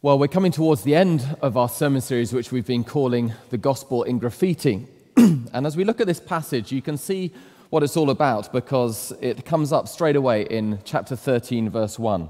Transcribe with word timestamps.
Well, 0.00 0.16
we're 0.16 0.28
coming 0.28 0.52
towards 0.52 0.84
the 0.84 0.94
end 0.94 1.26
of 1.42 1.56
our 1.56 1.68
sermon 1.68 2.00
series, 2.00 2.32
which 2.32 2.52
we've 2.52 2.64
been 2.64 2.84
calling 2.84 3.34
The 3.50 3.58
Gospel 3.58 4.04
in 4.04 4.20
Graffiti. 4.20 4.86
and 5.16 5.66
as 5.66 5.76
we 5.76 5.82
look 5.82 6.00
at 6.00 6.06
this 6.06 6.20
passage, 6.20 6.70
you 6.70 6.80
can 6.80 6.96
see 6.96 7.32
what 7.70 7.82
it's 7.82 7.96
all 7.96 8.10
about 8.10 8.52
because 8.52 9.12
it 9.20 9.44
comes 9.44 9.72
up 9.72 9.88
straight 9.88 10.14
away 10.14 10.42
in 10.42 10.78
chapter 10.84 11.16
13, 11.16 11.68
verse 11.68 11.98
1. 11.98 12.28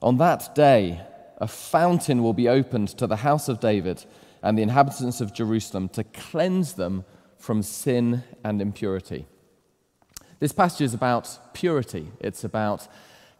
On 0.00 0.16
that 0.18 0.54
day, 0.54 1.00
a 1.38 1.48
fountain 1.48 2.22
will 2.22 2.32
be 2.32 2.48
opened 2.48 2.90
to 2.90 3.08
the 3.08 3.16
house 3.16 3.48
of 3.48 3.58
David 3.58 4.04
and 4.40 4.56
the 4.56 4.62
inhabitants 4.62 5.20
of 5.20 5.34
Jerusalem 5.34 5.88
to 5.88 6.04
cleanse 6.04 6.74
them 6.74 7.04
from 7.36 7.64
sin 7.64 8.22
and 8.44 8.62
impurity. 8.62 9.26
This 10.38 10.52
passage 10.52 10.82
is 10.82 10.94
about 10.94 11.52
purity, 11.52 12.12
it's 12.20 12.44
about 12.44 12.86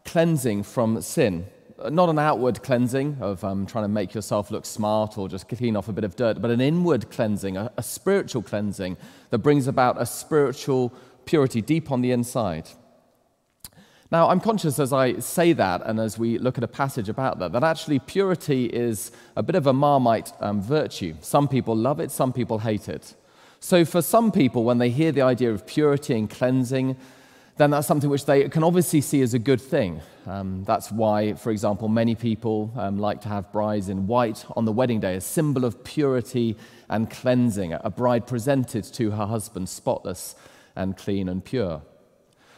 cleansing 0.03 0.63
from 0.63 1.01
sin 1.01 1.45
not 1.89 2.09
an 2.09 2.19
outward 2.19 2.63
cleansing 2.63 3.17
of 3.21 3.43
um, 3.43 3.65
trying 3.65 3.83
to 3.83 3.89
make 3.89 4.13
yourself 4.13 4.51
look 4.51 4.65
smart 4.65 5.17
or 5.17 5.29
just 5.29 5.47
clean 5.47 5.75
off 5.75 5.87
a 5.87 5.93
bit 5.93 6.03
of 6.03 6.15
dirt, 6.15 6.41
but 6.41 6.51
an 6.51 6.61
inward 6.61 7.09
cleansing, 7.11 7.55
a, 7.57 7.71
a 7.77 7.83
spiritual 7.83 8.41
cleansing 8.41 8.97
that 9.29 9.39
brings 9.39 9.67
about 9.67 10.01
a 10.01 10.05
spiritual 10.05 10.91
purity 11.25 11.61
deep 11.61 11.91
on 11.91 12.01
the 12.01 12.11
inside. 12.11 12.69
Now, 14.09 14.29
I'm 14.29 14.39
conscious 14.39 14.79
as 14.79 14.93
I 14.93 15.19
say 15.19 15.51
that 15.53 15.81
and 15.85 15.99
as 15.99 16.17
we 16.17 16.37
look 16.37 16.57
at 16.57 16.63
a 16.63 16.67
passage 16.67 17.09
about 17.09 17.39
that, 17.39 17.51
that 17.51 17.63
actually 17.63 17.99
purity 17.99 18.65
is 18.67 19.11
a 19.35 19.43
bit 19.43 19.55
of 19.55 19.67
a 19.67 19.73
marmite 19.73 20.31
um, 20.39 20.61
virtue. 20.61 21.15
Some 21.19 21.47
people 21.47 21.75
love 21.75 21.99
it, 21.99 22.09
some 22.09 22.31
people 22.31 22.59
hate 22.59 22.87
it. 22.87 23.15
So, 23.59 23.83
for 23.83 24.01
some 24.01 24.31
people, 24.31 24.63
when 24.63 24.77
they 24.77 24.89
hear 24.89 25.11
the 25.11 25.23
idea 25.23 25.51
of 25.51 25.67
purity 25.67 26.13
and 26.13 26.29
cleansing, 26.29 26.95
then 27.57 27.71
that's 27.71 27.87
something 27.87 28.09
which 28.09 28.25
they 28.25 28.47
can 28.49 28.63
obviously 28.63 29.01
see 29.01 29.21
as 29.21 29.33
a 29.33 29.39
good 29.39 29.59
thing. 29.59 30.01
Um, 30.27 30.63
that's 30.63 30.91
why, 30.91 31.33
for 31.33 31.51
example, 31.51 31.87
many 31.87 32.13
people 32.13 32.71
um, 32.75 32.99
like 32.99 33.21
to 33.21 33.29
have 33.29 33.51
brides 33.51 33.89
in 33.89 34.07
white 34.07 34.45
on 34.55 34.65
the 34.65 34.71
wedding 34.71 34.99
day, 34.99 35.15
a 35.15 35.21
symbol 35.21 35.65
of 35.65 35.83
purity 35.83 36.55
and 36.89 37.09
cleansing, 37.09 37.73
a 37.73 37.89
bride 37.89 38.27
presented 38.27 38.83
to 38.83 39.11
her 39.11 39.25
husband 39.25 39.69
spotless 39.69 40.35
and 40.75 40.95
clean 40.97 41.27
and 41.27 41.43
pure. 41.43 41.81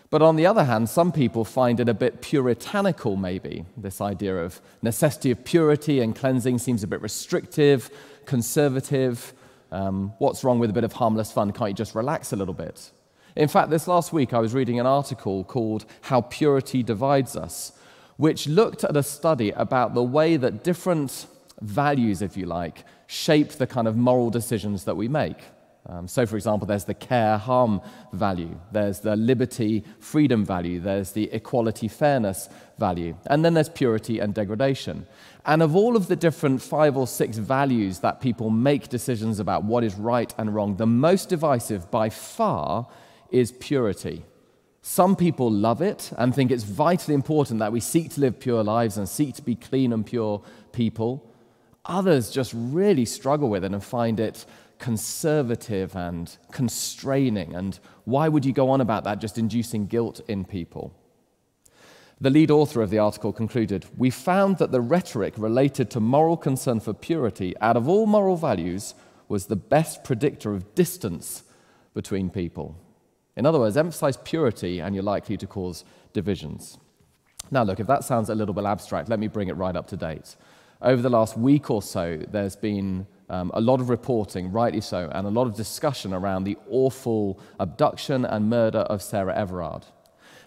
But 0.09 0.21
on 0.21 0.35
the 0.35 0.47
other 0.47 0.63
hand, 0.63 0.89
some 0.89 1.11
people 1.11 1.45
find 1.45 1.79
it 1.79 1.87
a 1.87 1.93
bit 1.93 2.21
puritanical, 2.21 3.15
maybe. 3.15 3.65
This 3.77 4.01
idea 4.01 4.37
of 4.37 4.59
necessity 4.81 5.29
of 5.31 5.45
purity 5.45 6.01
and 6.01 6.15
cleansing 6.15 6.57
seems 6.57 6.83
a 6.83 6.87
bit 6.87 7.01
restrictive, 7.01 7.91
conservative. 8.25 9.33
Um, 9.71 10.13
what's 10.17 10.43
wrong 10.43 10.57
with 10.57 10.71
a 10.71 10.73
bit 10.73 10.83
of 10.83 10.93
harmless 10.93 11.31
fun? 11.31 11.53
Can't 11.53 11.69
you 11.69 11.75
just 11.75 11.93
relax 11.93 12.33
a 12.33 12.35
little 12.35 12.55
bit? 12.55 12.91
In 13.35 13.47
fact, 13.47 13.69
this 13.69 13.87
last 13.87 14.11
week 14.11 14.33
I 14.33 14.39
was 14.39 14.53
reading 14.53 14.79
an 14.79 14.85
article 14.85 15.43
called 15.43 15.85
How 16.01 16.21
Purity 16.21 16.81
Divides 16.81 17.35
Us, 17.35 17.71
which 18.17 18.47
looked 18.47 18.83
at 18.83 18.97
a 18.97 19.03
study 19.03 19.51
about 19.51 19.93
the 19.93 20.03
way 20.03 20.35
that 20.35 20.63
different 20.63 21.27
values, 21.61 22.21
if 22.21 22.35
you 22.35 22.45
like, 22.45 22.85
shape 23.07 23.49
the 23.51 23.67
kind 23.67 23.87
of 23.87 23.95
moral 23.95 24.29
decisions 24.29 24.83
that 24.85 24.95
we 24.95 25.07
make. 25.07 25.37
Um, 25.87 26.07
so, 26.07 26.25
for 26.25 26.35
example, 26.35 26.67
there's 26.67 26.83
the 26.83 26.93
care 26.93 27.37
harm 27.37 27.81
value, 28.13 28.59
there's 28.71 28.99
the 28.99 29.15
liberty 29.15 29.83
freedom 29.99 30.45
value, 30.45 30.79
there's 30.79 31.13
the 31.13 31.31
equality 31.31 31.87
fairness 31.87 32.49
value, 32.77 33.15
and 33.27 33.43
then 33.43 33.53
there's 33.53 33.69
purity 33.69 34.19
and 34.19 34.33
degradation. 34.33 35.07
And 35.45 35.63
of 35.63 35.75
all 35.75 35.95
of 35.95 36.07
the 36.07 36.15
different 36.15 36.61
five 36.61 36.97
or 36.97 37.07
six 37.07 37.37
values 37.37 37.99
that 37.99 38.21
people 38.21 38.49
make 38.49 38.89
decisions 38.89 39.39
about 39.39 39.63
what 39.63 39.83
is 39.83 39.95
right 39.95 40.33
and 40.37 40.53
wrong, 40.53 40.75
the 40.75 40.85
most 40.85 41.29
divisive 41.29 41.89
by 41.89 42.09
far 42.09 42.87
is 43.31 43.51
purity. 43.53 44.25
Some 44.81 45.15
people 45.15 45.51
love 45.51 45.81
it 45.81 46.11
and 46.17 46.33
think 46.33 46.51
it's 46.51 46.63
vitally 46.63 47.13
important 47.13 47.59
that 47.59 47.71
we 47.71 47.79
seek 47.79 48.11
to 48.11 48.21
live 48.21 48.39
pure 48.39 48.63
lives 48.63 48.97
and 48.97 49.07
seek 49.07 49.35
to 49.35 49.41
be 49.41 49.55
clean 49.55 49.93
and 49.93 50.05
pure 50.05 50.41
people. 50.71 51.29
Others 51.85 52.31
just 52.31 52.53
really 52.55 53.05
struggle 53.05 53.49
with 53.49 53.63
it 53.63 53.71
and 53.71 53.83
find 53.83 54.19
it 54.19 54.45
conservative 54.79 55.95
and 55.95 56.37
constraining. 56.51 57.53
And 57.55 57.77
why 58.05 58.29
would 58.29 58.45
you 58.45 58.53
go 58.53 58.69
on 58.69 58.81
about 58.81 59.03
that, 59.03 59.19
just 59.19 59.37
inducing 59.37 59.87
guilt 59.87 60.21
in 60.27 60.45
people? 60.45 60.93
The 62.21 62.29
lead 62.29 62.51
author 62.51 62.81
of 62.81 62.89
the 62.89 62.99
article 62.99 63.31
concluded 63.31 63.85
We 63.97 64.09
found 64.09 64.57
that 64.57 64.71
the 64.71 64.81
rhetoric 64.81 65.33
related 65.37 65.89
to 65.91 65.99
moral 65.99 66.37
concern 66.37 66.79
for 66.79 66.93
purity, 66.93 67.55
out 67.61 67.77
of 67.77 67.87
all 67.87 68.05
moral 68.05 68.35
values, 68.35 68.93
was 69.27 69.45
the 69.45 69.55
best 69.55 70.03
predictor 70.03 70.53
of 70.53 70.73
distance 70.75 71.43
between 71.93 72.29
people. 72.29 72.75
In 73.35 73.45
other 73.45 73.59
words, 73.59 73.77
emphasize 73.77 74.17
purity 74.17 74.79
and 74.79 74.93
you're 74.93 75.03
likely 75.03 75.37
to 75.37 75.47
cause 75.47 75.85
divisions. 76.13 76.77
Now, 77.51 77.63
look, 77.63 77.79
if 77.79 77.87
that 77.87 78.03
sounds 78.03 78.29
a 78.29 78.35
little 78.35 78.53
bit 78.53 78.65
abstract, 78.65 79.09
let 79.09 79.19
me 79.19 79.27
bring 79.27 79.47
it 79.47 79.57
right 79.57 79.75
up 79.75 79.87
to 79.87 79.97
date. 79.97 80.35
Over 80.81 81.01
the 81.01 81.09
last 81.09 81.37
week 81.37 81.69
or 81.69 81.81
so, 81.81 82.19
there's 82.29 82.55
been 82.55 83.07
um, 83.29 83.51
a 83.53 83.61
lot 83.61 83.79
of 83.79 83.89
reporting, 83.89 84.51
rightly 84.51 84.81
so, 84.81 85.09
and 85.13 85.27
a 85.27 85.29
lot 85.29 85.47
of 85.47 85.55
discussion 85.55 86.13
around 86.13 86.43
the 86.43 86.57
awful 86.69 87.39
abduction 87.59 88.25
and 88.25 88.49
murder 88.49 88.79
of 88.79 89.01
Sarah 89.01 89.35
Everard. 89.35 89.85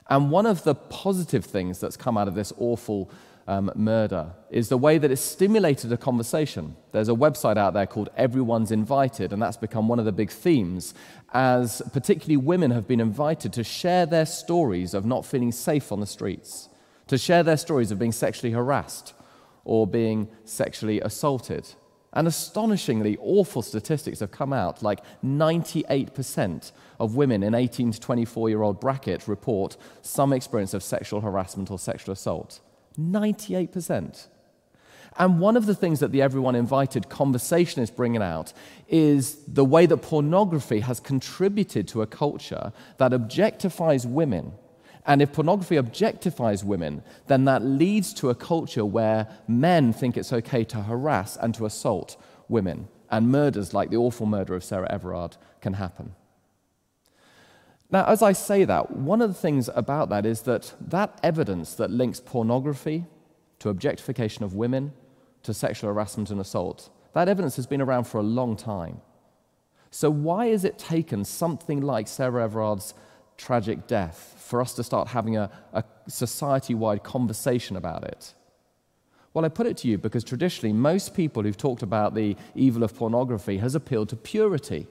And 0.09 0.31
one 0.31 0.47
of 0.47 0.65
the 0.65 0.75
positive 0.75 1.45
things 1.45 1.81
that's 1.81 1.97
come 1.97 2.19
out 2.19 2.29
of 2.29 2.35
this 2.35 2.53
awful 2.59 3.11
um, 3.47 3.71
murder 3.75 4.33
is 4.51 4.69
the 4.69 4.79
way 4.79 4.99
that 4.99 5.11
it 5.11 5.17
stimulated 5.17 5.93
a 5.93 5.97
conversation. 5.97 6.77
There's 6.93 7.09
a 7.09 7.15
website 7.15 7.57
out 7.57 7.75
there 7.75 7.87
called 7.87 8.11
Everyone's 8.17 8.71
Invited, 8.71 9.33
and 9.33 9.43
that's 9.43 9.57
become 9.57 9.89
one 9.89 9.99
of 9.99 10.05
the 10.05 10.13
big 10.13 10.31
themes, 10.31 10.95
as 11.33 11.83
particularly 11.93 12.37
women 12.37 12.71
have 12.71 12.87
been 12.87 13.01
invited 13.01 13.53
to 13.55 13.65
share 13.65 14.07
their 14.07 14.27
stories 14.27 14.95
of 14.95 15.05
not 15.05 15.27
feeling 15.27 15.53
safe 15.53 15.91
on 15.91 16.01
the 16.01 16.07
streets, 16.07 16.69
to 17.09 17.19
share 17.19 17.43
their 17.43 17.57
stories 17.57 17.91
of 17.91 17.99
being 17.99 18.13
sexually 18.13 18.53
harassed 18.53 19.15
or 19.65 19.87
being 19.87 20.29
sexually 20.45 21.01
assaulted. 21.01 21.69
And 22.15 22.29
astonishingly, 22.29 23.17
awful 23.21 23.63
statistics 23.63 24.21
have 24.21 24.31
come 24.31 24.53
out 24.53 24.83
like 24.83 25.01
98% 25.25 26.73
of 27.01 27.17
women 27.17 27.43
in 27.43 27.55
18 27.55 27.93
to 27.93 28.01
24 28.01 28.51
year 28.51 28.63
old 28.63 28.81
bracket 28.81 29.27
report 29.27 29.79
some 30.03 30.33
experience 30.33 30.75
of 30.75 30.83
sexual 30.83 31.23
harassment 31.23 31.71
or 31.71 31.79
sexual 31.79 32.13
assault. 32.13 32.61
98%. 32.99 34.27
And 35.19 35.41
one 35.41 35.57
of 35.57 35.67
the 35.67 35.75
things 35.75 36.01
that 36.01 36.11
the 36.11 36.23
Everyone 36.23 36.55
Invited 36.55 37.09
conversation 37.09 37.83
is 37.83 37.91
bringing 37.91 38.23
out 38.23 38.53
is 38.89 39.37
the 39.47 39.65
way 39.65 39.87
that 39.87 39.99
pornography 39.99 40.81
has 40.81 41.01
contributed 41.01 41.87
to 41.89 42.03
a 42.03 42.07
culture 42.07 42.73
that 42.97 43.13
objectifies 43.13 44.07
women. 44.07 44.53
And 45.05 45.21
if 45.21 45.33
pornography 45.33 45.77
objectifies 45.77 46.65
women, 46.65 47.03
then 47.27 47.45
that 47.45 47.63
leads 47.63 48.15
to 48.15 48.31
a 48.31 48.35
culture 48.35 48.85
where 48.85 49.29
men 49.49 49.93
think 49.93 50.17
it's 50.17 50.33
okay 50.33 50.65
to 50.65 50.83
harass 50.83 51.37
and 51.37 51.55
to 51.57 51.67
assault 51.67 52.17
women. 52.49 52.89
And 53.11 53.29
murders 53.29 53.75
like 53.75 53.91
the 53.91 53.97
awful 53.97 54.27
murder 54.27 54.55
of 54.55 54.65
Sarah 54.65 54.91
Everard 54.91 55.37
can 55.61 55.75
happen. 55.75 56.15
Now, 57.93 58.07
as 58.07 58.23
I 58.23 58.33
say 58.33 58.65
that, 58.65 58.97
one 58.97 59.21
of 59.21 59.29
the 59.29 59.39
things 59.39 59.69
about 59.75 60.09
that 60.09 60.25
is 60.25 60.43
that 60.43 60.73
that 60.81 61.21
evidence 61.23 61.75
that 61.75 61.91
links 61.91 62.21
pornography 62.21 63.05
to 63.59 63.69
objectification 63.69 64.45
of 64.45 64.55
women, 64.55 64.95
to 65.43 65.53
sexual 65.53 65.93
harassment 65.93 66.31
and 66.31 66.41
assault, 66.41 66.89
that 67.13 67.29
evidence 67.29 67.57
has 67.57 67.67
been 67.67 67.83
around 67.83 68.05
for 68.05 68.19
a 68.19 68.23
long 68.23 68.57
time. 68.57 69.03
So, 69.91 70.11
why 70.11 70.47
has 70.47 70.65
it 70.65 70.79
taken 70.79 71.27
something 71.27 71.83
like 71.83 72.09
Sarah 72.09 72.45
Everard's 72.45 72.95
tragic 73.37 73.87
death 73.87 74.37
for 74.39 74.63
us 74.63 74.73
to 74.75 74.83
start 74.83 75.09
having 75.09 75.37
a, 75.37 75.51
a 75.75 75.85
society 76.09 76.75
wide 76.75 77.03
conversation 77.03 77.77
about 77.77 78.05
it? 78.05 78.33
Well, 79.35 79.45
I 79.45 79.49
put 79.49 79.67
it 79.67 79.77
to 79.79 79.89
you 79.89 79.99
because 79.99 80.25
traditionally, 80.25 80.73
most 80.73 81.15
people 81.15 81.43
who've 81.43 81.57
talked 81.59 81.83
about 81.83 82.15
the 82.15 82.37
evil 82.55 82.85
of 82.85 82.95
pornography 82.95 83.59
has 83.59 83.75
appealed 83.75 84.09
to 84.11 84.17
purity. 84.17 84.87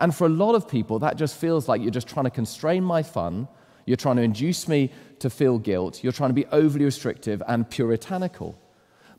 And 0.00 0.14
for 0.14 0.26
a 0.26 0.30
lot 0.30 0.54
of 0.54 0.68
people, 0.68 0.98
that 1.00 1.16
just 1.16 1.36
feels 1.36 1.68
like 1.68 1.80
you're 1.82 1.90
just 1.90 2.08
trying 2.08 2.24
to 2.24 2.30
constrain 2.30 2.82
my 2.82 3.02
fun. 3.02 3.48
You're 3.86 3.96
trying 3.96 4.16
to 4.16 4.22
induce 4.22 4.68
me 4.68 4.90
to 5.18 5.30
feel 5.30 5.58
guilt. 5.58 6.02
You're 6.02 6.12
trying 6.12 6.30
to 6.30 6.34
be 6.34 6.46
overly 6.46 6.84
restrictive 6.84 7.42
and 7.46 7.68
puritanical. 7.68 8.58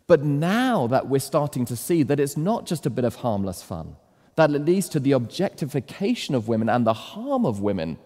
But 0.07 0.23
now 0.23 0.87
that 0.87 1.07
we're 1.07 1.19
starting 1.19 1.65
to 1.65 1.75
see 1.75 2.03
that 2.03 2.19
it's 2.19 2.35
not 2.35 2.65
just 2.65 2.85
a 2.85 2.89
bit 2.89 3.05
of 3.05 3.15
harmless 3.15 3.61
fun, 3.63 3.95
that 4.35 4.51
it 4.51 4.59
leads 4.59 4.89
to 4.89 4.99
the 4.99 5.11
objectification 5.11 6.35
of 6.35 6.47
women 6.47 6.69
and 6.69 6.85
the 6.85 6.93
harm 6.93 7.45
of 7.45 7.61
women, 7.61 7.97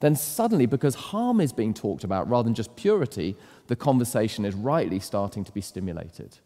then 0.00 0.14
suddenly, 0.14 0.66
because 0.66 0.94
harm 0.94 1.40
is 1.40 1.52
being 1.52 1.74
talked 1.74 2.04
about 2.04 2.28
rather 2.28 2.44
than 2.44 2.54
just 2.54 2.76
purity, 2.76 3.36
the 3.66 3.74
conversation 3.74 4.44
is 4.44 4.54
rightly 4.54 5.00
starting 5.00 5.42
to 5.44 5.50
be 5.50 5.60
stimulated. 5.60 6.38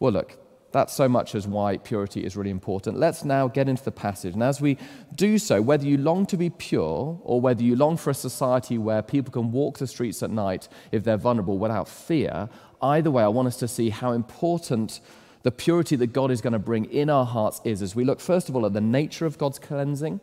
Well, 0.00 0.12
look, 0.12 0.38
that's 0.70 0.92
so 0.92 1.08
much 1.08 1.34
as 1.34 1.46
why 1.46 1.78
purity 1.78 2.24
is 2.24 2.36
really 2.36 2.50
important. 2.50 2.98
Let's 2.98 3.24
now 3.24 3.48
get 3.48 3.68
into 3.68 3.82
the 3.82 3.90
passage. 3.90 4.34
And 4.34 4.42
as 4.42 4.60
we 4.60 4.76
do 5.14 5.38
so, 5.38 5.62
whether 5.62 5.86
you 5.86 5.96
long 5.96 6.26
to 6.26 6.36
be 6.36 6.50
pure 6.50 7.18
or 7.22 7.40
whether 7.40 7.62
you 7.62 7.74
long 7.74 7.96
for 7.96 8.10
a 8.10 8.14
society 8.14 8.76
where 8.76 9.00
people 9.00 9.32
can 9.32 9.50
walk 9.50 9.78
the 9.78 9.86
streets 9.86 10.22
at 10.22 10.30
night 10.30 10.68
if 10.92 11.04
they're 11.04 11.16
vulnerable 11.16 11.56
without 11.58 11.88
fear, 11.88 12.50
either 12.82 13.10
way, 13.10 13.22
I 13.22 13.28
want 13.28 13.48
us 13.48 13.56
to 13.58 13.68
see 13.68 13.88
how 13.88 14.12
important 14.12 15.00
the 15.42 15.50
purity 15.50 15.96
that 15.96 16.08
God 16.08 16.30
is 16.30 16.42
going 16.42 16.52
to 16.52 16.58
bring 16.58 16.84
in 16.86 17.08
our 17.08 17.24
hearts 17.24 17.60
is 17.64 17.80
as 17.80 17.94
we 17.94 18.04
look, 18.04 18.20
first 18.20 18.48
of 18.48 18.56
all, 18.56 18.66
at 18.66 18.74
the 18.74 18.80
nature 18.80 19.24
of 19.24 19.38
God's 19.38 19.58
cleansing. 19.58 20.20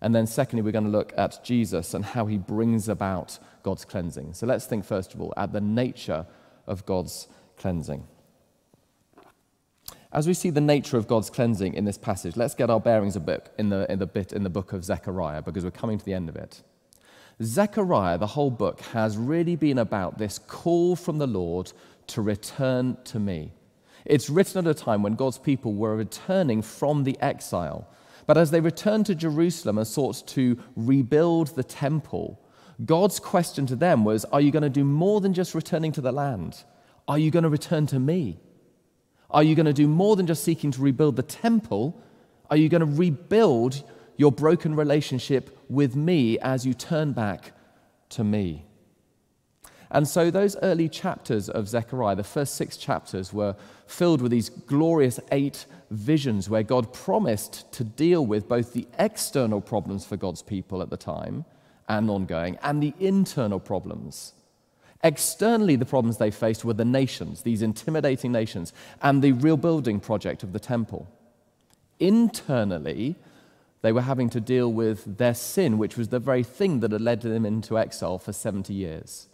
And 0.00 0.14
then, 0.14 0.26
secondly, 0.26 0.62
we're 0.62 0.72
going 0.72 0.86
to 0.86 0.90
look 0.90 1.12
at 1.16 1.44
Jesus 1.44 1.92
and 1.92 2.04
how 2.04 2.26
he 2.26 2.38
brings 2.38 2.88
about 2.88 3.38
God's 3.62 3.84
cleansing. 3.84 4.32
So 4.32 4.46
let's 4.46 4.64
think, 4.64 4.84
first 4.84 5.14
of 5.14 5.20
all, 5.20 5.34
at 5.36 5.52
the 5.52 5.60
nature 5.60 6.26
of 6.66 6.86
God's 6.86 7.28
cleansing. 7.58 8.06
As 10.12 10.26
we 10.26 10.34
see 10.34 10.50
the 10.50 10.60
nature 10.60 10.96
of 10.96 11.06
God's 11.06 11.30
cleansing 11.30 11.74
in 11.74 11.84
this 11.84 11.98
passage, 11.98 12.36
let's 12.36 12.56
get 12.56 12.68
our 12.68 12.80
bearings 12.80 13.14
a 13.14 13.20
bit 13.20 13.52
in 13.58 13.68
the, 13.68 13.90
in 13.90 14.00
the 14.00 14.06
bit 14.06 14.32
in 14.32 14.42
the 14.42 14.50
book 14.50 14.72
of 14.72 14.84
Zechariah 14.84 15.42
because 15.42 15.62
we're 15.62 15.70
coming 15.70 15.98
to 15.98 16.04
the 16.04 16.14
end 16.14 16.28
of 16.28 16.34
it. 16.34 16.62
Zechariah, 17.42 18.18
the 18.18 18.26
whole 18.26 18.50
book, 18.50 18.80
has 18.92 19.16
really 19.16 19.54
been 19.54 19.78
about 19.78 20.18
this 20.18 20.38
call 20.38 20.96
from 20.96 21.18
the 21.18 21.28
Lord 21.28 21.72
to 22.08 22.22
return 22.22 22.96
to 23.04 23.20
me. 23.20 23.52
It's 24.04 24.28
written 24.28 24.66
at 24.66 24.70
a 24.70 24.74
time 24.74 25.04
when 25.04 25.14
God's 25.14 25.38
people 25.38 25.74
were 25.74 25.94
returning 25.94 26.60
from 26.60 27.04
the 27.04 27.16
exile. 27.20 27.88
But 28.26 28.36
as 28.36 28.50
they 28.50 28.60
returned 28.60 29.06
to 29.06 29.14
Jerusalem 29.14 29.78
and 29.78 29.86
sought 29.86 30.26
to 30.28 30.58
rebuild 30.74 31.54
the 31.54 31.62
temple, 31.62 32.40
God's 32.84 33.20
question 33.20 33.64
to 33.66 33.76
them 33.76 34.04
was 34.04 34.24
Are 34.26 34.40
you 34.40 34.50
going 34.50 34.62
to 34.64 34.70
do 34.70 34.84
more 34.84 35.20
than 35.20 35.34
just 35.34 35.54
returning 35.54 35.92
to 35.92 36.00
the 36.00 36.12
land? 36.12 36.64
Are 37.06 37.18
you 37.18 37.30
going 37.30 37.44
to 37.44 37.48
return 37.48 37.86
to 37.86 38.00
me? 38.00 38.38
Are 39.30 39.42
you 39.42 39.54
going 39.54 39.66
to 39.66 39.72
do 39.72 39.86
more 39.86 40.16
than 40.16 40.26
just 40.26 40.42
seeking 40.42 40.70
to 40.72 40.82
rebuild 40.82 41.16
the 41.16 41.22
temple? 41.22 42.00
Are 42.50 42.56
you 42.56 42.68
going 42.68 42.80
to 42.80 42.86
rebuild 42.86 43.82
your 44.16 44.32
broken 44.32 44.74
relationship 44.74 45.56
with 45.68 45.94
me 45.94 46.38
as 46.40 46.66
you 46.66 46.74
turn 46.74 47.12
back 47.12 47.52
to 48.10 48.24
me? 48.24 48.66
And 49.92 50.06
so, 50.06 50.30
those 50.30 50.56
early 50.62 50.88
chapters 50.88 51.48
of 51.48 51.68
Zechariah, 51.68 52.14
the 52.14 52.22
first 52.22 52.54
six 52.54 52.76
chapters, 52.76 53.32
were 53.32 53.56
filled 53.86 54.22
with 54.22 54.30
these 54.30 54.48
glorious 54.48 55.18
eight 55.32 55.66
visions 55.90 56.48
where 56.48 56.62
God 56.62 56.92
promised 56.92 57.72
to 57.72 57.82
deal 57.82 58.24
with 58.24 58.48
both 58.48 58.72
the 58.72 58.86
external 59.00 59.60
problems 59.60 60.04
for 60.04 60.16
God's 60.16 60.42
people 60.42 60.80
at 60.80 60.90
the 60.90 60.96
time 60.96 61.44
and 61.88 62.08
ongoing, 62.08 62.56
and 62.62 62.80
the 62.80 62.94
internal 63.00 63.58
problems. 63.58 64.32
Externally, 65.02 65.76
the 65.76 65.86
problems 65.86 66.18
they 66.18 66.30
faced 66.30 66.64
were 66.64 66.74
the 66.74 66.84
nations, 66.84 67.42
these 67.42 67.62
intimidating 67.62 68.32
nations, 68.32 68.72
and 69.02 69.22
the 69.22 69.32
rebuilding 69.32 69.98
project 69.98 70.42
of 70.42 70.52
the 70.52 70.60
temple. 70.60 71.08
Internally, 71.98 73.16
they 73.82 73.92
were 73.92 74.02
having 74.02 74.28
to 74.30 74.40
deal 74.40 74.70
with 74.70 75.16
their 75.18 75.34
sin, 75.34 75.78
which 75.78 75.96
was 75.96 76.08
the 76.08 76.18
very 76.18 76.42
thing 76.42 76.80
that 76.80 76.92
had 76.92 77.00
led 77.00 77.22
them 77.22 77.46
into 77.46 77.78
exile 77.78 78.18
for 78.18 78.32
70 78.32 78.74
years. 78.74 79.28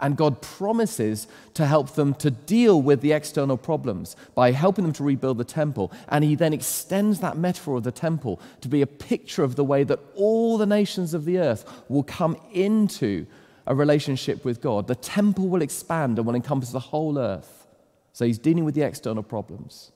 And 0.00 0.16
God 0.16 0.40
promises 0.40 1.26
to 1.54 1.66
help 1.66 1.94
them 1.94 2.14
to 2.14 2.30
deal 2.30 2.80
with 2.80 3.00
the 3.00 3.12
external 3.12 3.56
problems 3.56 4.14
by 4.36 4.52
helping 4.52 4.84
them 4.84 4.92
to 4.94 5.02
rebuild 5.02 5.38
the 5.38 5.44
temple. 5.44 5.90
And 6.08 6.22
He 6.22 6.36
then 6.36 6.52
extends 6.52 7.18
that 7.18 7.36
metaphor 7.36 7.78
of 7.78 7.82
the 7.82 7.90
temple 7.90 8.40
to 8.60 8.68
be 8.68 8.80
a 8.80 8.86
picture 8.86 9.42
of 9.42 9.56
the 9.56 9.64
way 9.64 9.82
that 9.82 9.98
all 10.14 10.56
the 10.56 10.66
nations 10.66 11.14
of 11.14 11.24
the 11.24 11.38
earth 11.38 11.64
will 11.88 12.04
come 12.04 12.36
into 12.52 13.26
a 13.68 13.74
relationship 13.74 14.44
with 14.44 14.60
God. 14.60 14.88
The 14.88 14.96
temple 14.96 15.48
will 15.48 15.62
expand 15.62 16.18
and 16.18 16.26
will 16.26 16.34
encompass 16.34 16.72
the 16.72 16.80
whole 16.80 17.18
earth. 17.18 17.66
So 18.12 18.24
He's 18.24 18.38
dealing 18.38 18.64
with 18.64 18.74
the 18.74 18.82
external 18.82 19.22
problems. 19.22 19.92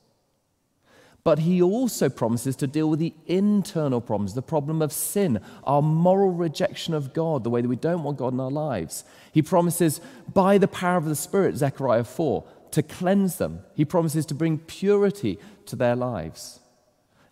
But 1.24 1.38
he 1.38 1.62
also 1.62 2.08
promises 2.08 2.56
to 2.56 2.66
deal 2.66 2.90
with 2.90 2.98
the 2.98 3.14
internal 3.26 4.00
problems, 4.00 4.34
the 4.34 4.42
problem 4.42 4.82
of 4.82 4.92
sin, 4.92 5.40
our 5.62 5.80
moral 5.80 6.32
rejection 6.32 6.94
of 6.94 7.14
God, 7.14 7.44
the 7.44 7.50
way 7.50 7.60
that 7.62 7.68
we 7.68 7.76
don't 7.76 8.02
want 8.02 8.18
God 8.18 8.32
in 8.32 8.40
our 8.40 8.50
lives. 8.50 9.04
He 9.30 9.40
promises, 9.40 10.00
by 10.32 10.58
the 10.58 10.66
power 10.66 10.96
of 10.96 11.04
the 11.04 11.14
Spirit, 11.14 11.56
Zechariah 11.56 12.04
4, 12.04 12.44
to 12.72 12.82
cleanse 12.82 13.36
them. 13.36 13.60
He 13.74 13.84
promises 13.84 14.26
to 14.26 14.34
bring 14.34 14.58
purity 14.58 15.38
to 15.66 15.76
their 15.76 15.94
lives. 15.94 16.58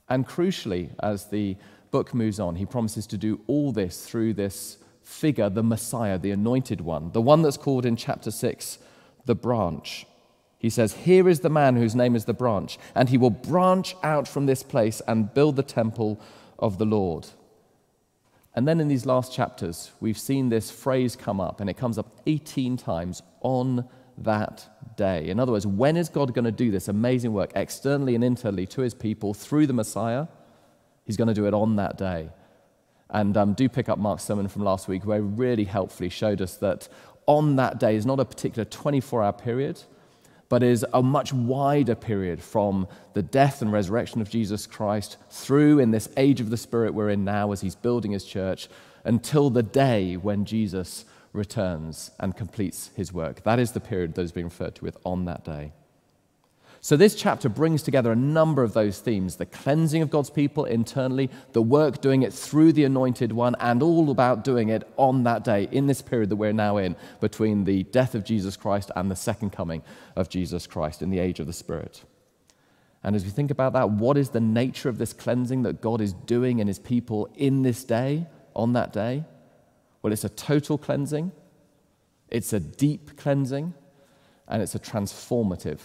And 0.08 0.26
crucially, 0.26 0.90
as 1.02 1.26
the 1.26 1.56
book 1.90 2.14
moves 2.14 2.38
on, 2.38 2.56
he 2.56 2.66
promises 2.66 3.08
to 3.08 3.16
do 3.16 3.40
all 3.48 3.72
this 3.72 4.06
through 4.06 4.34
this 4.34 4.78
figure, 5.10 5.50
the 5.50 5.62
Messiah, 5.62 6.18
the 6.18 6.30
anointed 6.30 6.80
one, 6.80 7.12
the 7.12 7.20
one 7.20 7.42
that's 7.42 7.56
called 7.56 7.84
in 7.84 7.96
chapter 7.96 8.30
6 8.30 8.78
the 9.26 9.34
branch. 9.34 10.06
He 10.58 10.70
says, 10.70 10.92
Here 10.94 11.28
is 11.28 11.40
the 11.40 11.50
man 11.50 11.76
whose 11.76 11.94
name 11.94 12.16
is 12.16 12.24
the 12.24 12.34
branch, 12.34 12.78
and 12.94 13.08
he 13.08 13.18
will 13.18 13.30
branch 13.30 13.94
out 14.02 14.26
from 14.26 14.46
this 14.46 14.62
place 14.62 15.00
and 15.06 15.32
build 15.32 15.56
the 15.56 15.62
temple 15.62 16.20
of 16.58 16.78
the 16.78 16.84
Lord. 16.84 17.28
And 18.54 18.66
then 18.66 18.80
in 18.80 18.88
these 18.88 19.06
last 19.06 19.32
chapters, 19.32 19.92
we've 20.00 20.18
seen 20.18 20.48
this 20.48 20.70
phrase 20.70 21.16
come 21.16 21.40
up, 21.40 21.60
and 21.60 21.70
it 21.70 21.76
comes 21.76 21.98
up 21.98 22.20
18 22.26 22.76
times 22.76 23.22
on 23.40 23.88
that 24.18 24.96
day. 24.96 25.28
In 25.28 25.38
other 25.38 25.52
words, 25.52 25.66
when 25.66 25.96
is 25.96 26.08
God 26.08 26.34
going 26.34 26.44
to 26.44 26.52
do 26.52 26.70
this 26.70 26.88
amazing 26.88 27.32
work 27.32 27.52
externally 27.54 28.14
and 28.14 28.24
internally 28.24 28.66
to 28.66 28.82
his 28.82 28.94
people 28.94 29.32
through 29.32 29.66
the 29.66 29.72
Messiah? 29.72 30.26
He's 31.04 31.16
going 31.16 31.28
to 31.28 31.34
do 31.34 31.46
it 31.46 31.54
on 31.54 31.76
that 31.76 31.96
day. 31.96 32.30
And 33.12 33.36
um, 33.36 33.54
do 33.54 33.68
pick 33.68 33.88
up 33.88 33.98
Mark's 33.98 34.24
sermon 34.24 34.48
from 34.48 34.62
last 34.62 34.88
week, 34.88 35.04
where 35.04 35.18
he 35.18 35.24
really 35.24 35.64
helpfully 35.64 36.08
showed 36.08 36.40
us 36.40 36.56
that 36.58 36.88
on 37.26 37.56
that 37.56 37.78
day 37.78 37.96
is 37.96 38.06
not 38.06 38.20
a 38.20 38.24
particular 38.24 38.64
24 38.64 39.22
hour 39.22 39.32
period 39.32 39.82
but 40.50 40.64
is 40.64 40.84
a 40.92 41.02
much 41.02 41.32
wider 41.32 41.94
period 41.94 42.42
from 42.42 42.86
the 43.14 43.22
death 43.22 43.62
and 43.62 43.72
resurrection 43.72 44.20
of 44.20 44.28
Jesus 44.28 44.66
Christ 44.66 45.16
through 45.30 45.78
in 45.78 45.92
this 45.92 46.08
age 46.16 46.40
of 46.40 46.50
the 46.50 46.56
Spirit 46.56 46.92
we're 46.92 47.08
in 47.08 47.24
now 47.24 47.52
as 47.52 47.60
he's 47.60 47.76
building 47.76 48.10
his 48.10 48.24
church 48.24 48.68
until 49.04 49.48
the 49.48 49.62
day 49.62 50.16
when 50.16 50.44
Jesus 50.44 51.04
returns 51.32 52.10
and 52.18 52.36
completes 52.36 52.90
his 52.96 53.12
work. 53.12 53.44
That 53.44 53.60
is 53.60 53.70
the 53.70 53.80
period 53.80 54.14
that 54.16 54.22
is 54.22 54.32
being 54.32 54.46
referred 54.46 54.74
to 54.74 54.84
with 54.84 54.98
on 55.04 55.24
that 55.26 55.44
day. 55.44 55.72
So, 56.82 56.96
this 56.96 57.14
chapter 57.14 57.50
brings 57.50 57.82
together 57.82 58.10
a 58.10 58.16
number 58.16 58.62
of 58.62 58.72
those 58.72 59.00
themes 59.00 59.36
the 59.36 59.44
cleansing 59.44 60.00
of 60.00 60.08
God's 60.08 60.30
people 60.30 60.64
internally, 60.64 61.28
the 61.52 61.60
work 61.60 62.00
doing 62.00 62.22
it 62.22 62.32
through 62.32 62.72
the 62.72 62.84
anointed 62.84 63.32
one, 63.32 63.54
and 63.60 63.82
all 63.82 64.10
about 64.10 64.44
doing 64.44 64.70
it 64.70 64.88
on 64.96 65.24
that 65.24 65.44
day, 65.44 65.68
in 65.70 65.86
this 65.86 66.00
period 66.00 66.30
that 66.30 66.36
we're 66.36 66.54
now 66.54 66.78
in, 66.78 66.96
between 67.20 67.64
the 67.64 67.82
death 67.84 68.14
of 68.14 68.24
Jesus 68.24 68.56
Christ 68.56 68.90
and 68.96 69.10
the 69.10 69.16
second 69.16 69.50
coming 69.50 69.82
of 70.16 70.30
Jesus 70.30 70.66
Christ 70.66 71.02
in 71.02 71.10
the 71.10 71.18
age 71.18 71.38
of 71.38 71.46
the 71.46 71.52
Spirit. 71.52 72.02
And 73.02 73.14
as 73.14 73.24
we 73.24 73.30
think 73.30 73.50
about 73.50 73.74
that, 73.74 73.90
what 73.90 74.16
is 74.16 74.30
the 74.30 74.40
nature 74.40 74.88
of 74.88 74.96
this 74.96 75.12
cleansing 75.12 75.62
that 75.64 75.82
God 75.82 76.00
is 76.00 76.14
doing 76.14 76.60
in 76.60 76.66
his 76.66 76.78
people 76.78 77.28
in 77.34 77.60
this 77.60 77.84
day, 77.84 78.26
on 78.54 78.72
that 78.72 78.90
day? 78.90 79.24
Well, 80.00 80.14
it's 80.14 80.24
a 80.24 80.30
total 80.30 80.78
cleansing, 80.78 81.32
it's 82.30 82.54
a 82.54 82.60
deep 82.60 83.18
cleansing, 83.18 83.74
and 84.48 84.62
it's 84.62 84.74
a 84.74 84.78
transformative 84.78 85.80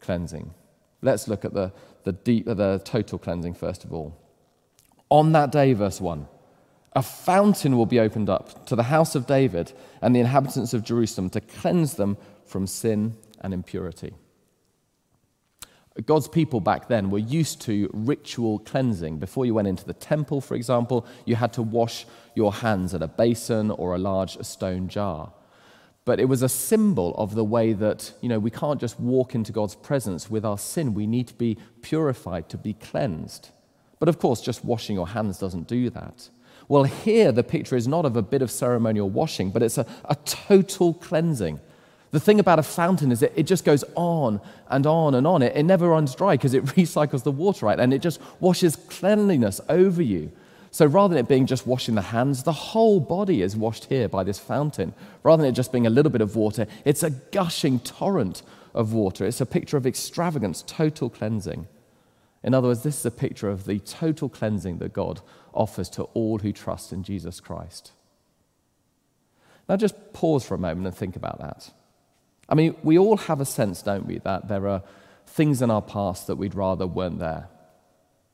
cleansing. 0.00 0.54
Let's 1.02 1.28
look 1.28 1.44
at 1.44 1.54
the, 1.54 1.72
the, 2.04 2.12
deep, 2.12 2.46
the 2.46 2.80
total 2.84 3.18
cleansing 3.18 3.54
first 3.54 3.84
of 3.84 3.92
all. 3.92 4.16
On 5.08 5.32
that 5.32 5.50
day, 5.50 5.72
verse 5.72 6.00
1, 6.00 6.26
a 6.94 7.02
fountain 7.02 7.76
will 7.76 7.86
be 7.86 8.00
opened 8.00 8.28
up 8.28 8.66
to 8.66 8.76
the 8.76 8.84
house 8.84 9.14
of 9.14 9.26
David 9.26 9.72
and 10.02 10.14
the 10.14 10.20
inhabitants 10.20 10.74
of 10.74 10.84
Jerusalem 10.84 11.30
to 11.30 11.40
cleanse 11.40 11.94
them 11.94 12.16
from 12.44 12.66
sin 12.66 13.16
and 13.40 13.54
impurity. 13.54 14.14
God's 16.06 16.28
people 16.28 16.60
back 16.60 16.88
then 16.88 17.10
were 17.10 17.18
used 17.18 17.60
to 17.62 17.90
ritual 17.92 18.60
cleansing. 18.60 19.18
Before 19.18 19.44
you 19.44 19.54
went 19.54 19.68
into 19.68 19.84
the 19.84 19.92
temple, 19.92 20.40
for 20.40 20.54
example, 20.54 21.06
you 21.26 21.36
had 21.36 21.52
to 21.54 21.62
wash 21.62 22.06
your 22.34 22.52
hands 22.52 22.94
at 22.94 23.02
a 23.02 23.08
basin 23.08 23.70
or 23.70 23.94
a 23.94 23.98
large 23.98 24.38
stone 24.44 24.88
jar 24.88 25.32
but 26.04 26.18
it 26.18 26.24
was 26.24 26.42
a 26.42 26.48
symbol 26.48 27.14
of 27.16 27.34
the 27.34 27.44
way 27.44 27.72
that, 27.72 28.12
you 28.20 28.28
know, 28.28 28.38
we 28.38 28.50
can't 28.50 28.80
just 28.80 28.98
walk 28.98 29.34
into 29.34 29.52
God's 29.52 29.74
presence 29.74 30.30
with 30.30 30.44
our 30.44 30.58
sin. 30.58 30.94
We 30.94 31.06
need 31.06 31.28
to 31.28 31.34
be 31.34 31.58
purified, 31.82 32.48
to 32.48 32.58
be 32.58 32.74
cleansed. 32.74 33.50
But 33.98 34.08
of 34.08 34.18
course, 34.18 34.40
just 34.40 34.64
washing 34.64 34.96
your 34.96 35.08
hands 35.08 35.38
doesn't 35.38 35.68
do 35.68 35.90
that. 35.90 36.28
Well, 36.68 36.84
here 36.84 37.32
the 37.32 37.42
picture 37.42 37.76
is 37.76 37.86
not 37.86 38.06
of 38.06 38.16
a 38.16 38.22
bit 38.22 38.42
of 38.42 38.50
ceremonial 38.50 39.10
washing, 39.10 39.50
but 39.50 39.62
it's 39.62 39.76
a, 39.76 39.86
a 40.06 40.14
total 40.24 40.94
cleansing. 40.94 41.60
The 42.12 42.20
thing 42.20 42.40
about 42.40 42.58
a 42.58 42.62
fountain 42.62 43.12
is 43.12 43.20
that 43.20 43.32
it 43.38 43.44
just 43.44 43.64
goes 43.64 43.84
on 43.94 44.40
and 44.68 44.86
on 44.86 45.14
and 45.14 45.26
on. 45.26 45.42
It, 45.42 45.56
it 45.56 45.62
never 45.64 45.88
runs 45.88 46.14
dry 46.14 46.34
because 46.34 46.54
it 46.54 46.64
recycles 46.76 47.22
the 47.22 47.30
water, 47.30 47.66
right? 47.66 47.78
And 47.78 47.92
it 47.92 48.00
just 48.00 48.20
washes 48.40 48.76
cleanliness 48.76 49.60
over 49.68 50.02
you. 50.02 50.32
So 50.70 50.86
rather 50.86 51.14
than 51.14 51.24
it 51.24 51.28
being 51.28 51.46
just 51.46 51.66
washing 51.66 51.96
the 51.96 52.02
hands, 52.02 52.44
the 52.44 52.52
whole 52.52 53.00
body 53.00 53.42
is 53.42 53.56
washed 53.56 53.86
here 53.86 54.08
by 54.08 54.22
this 54.22 54.38
fountain. 54.38 54.94
Rather 55.22 55.42
than 55.42 55.52
it 55.52 55.56
just 55.56 55.72
being 55.72 55.86
a 55.86 55.90
little 55.90 56.12
bit 56.12 56.20
of 56.20 56.36
water, 56.36 56.66
it's 56.84 57.02
a 57.02 57.10
gushing 57.10 57.80
torrent 57.80 58.42
of 58.72 58.92
water. 58.92 59.26
It's 59.26 59.40
a 59.40 59.46
picture 59.46 59.76
of 59.76 59.86
extravagance, 59.86 60.62
total 60.66 61.10
cleansing. 61.10 61.66
In 62.42 62.54
other 62.54 62.68
words, 62.68 62.82
this 62.82 63.00
is 63.00 63.06
a 63.06 63.10
picture 63.10 63.50
of 63.50 63.66
the 63.66 63.80
total 63.80 64.28
cleansing 64.28 64.78
that 64.78 64.92
God 64.92 65.20
offers 65.52 65.88
to 65.90 66.04
all 66.14 66.38
who 66.38 66.52
trust 66.52 66.92
in 66.92 67.02
Jesus 67.02 67.40
Christ. 67.40 67.92
Now, 69.68 69.76
just 69.76 70.12
pause 70.12 70.44
for 70.44 70.54
a 70.54 70.58
moment 70.58 70.86
and 70.86 70.96
think 70.96 71.16
about 71.16 71.40
that. 71.40 71.70
I 72.48 72.54
mean, 72.54 72.76
we 72.82 72.98
all 72.98 73.16
have 73.16 73.40
a 73.40 73.44
sense, 73.44 73.82
don't 73.82 74.06
we, 74.06 74.18
that 74.18 74.48
there 74.48 74.66
are 74.68 74.82
things 75.26 75.62
in 75.62 75.70
our 75.70 75.82
past 75.82 76.26
that 76.26 76.36
we'd 76.36 76.54
rather 76.54 76.86
weren't 76.86 77.18
there. 77.18 77.48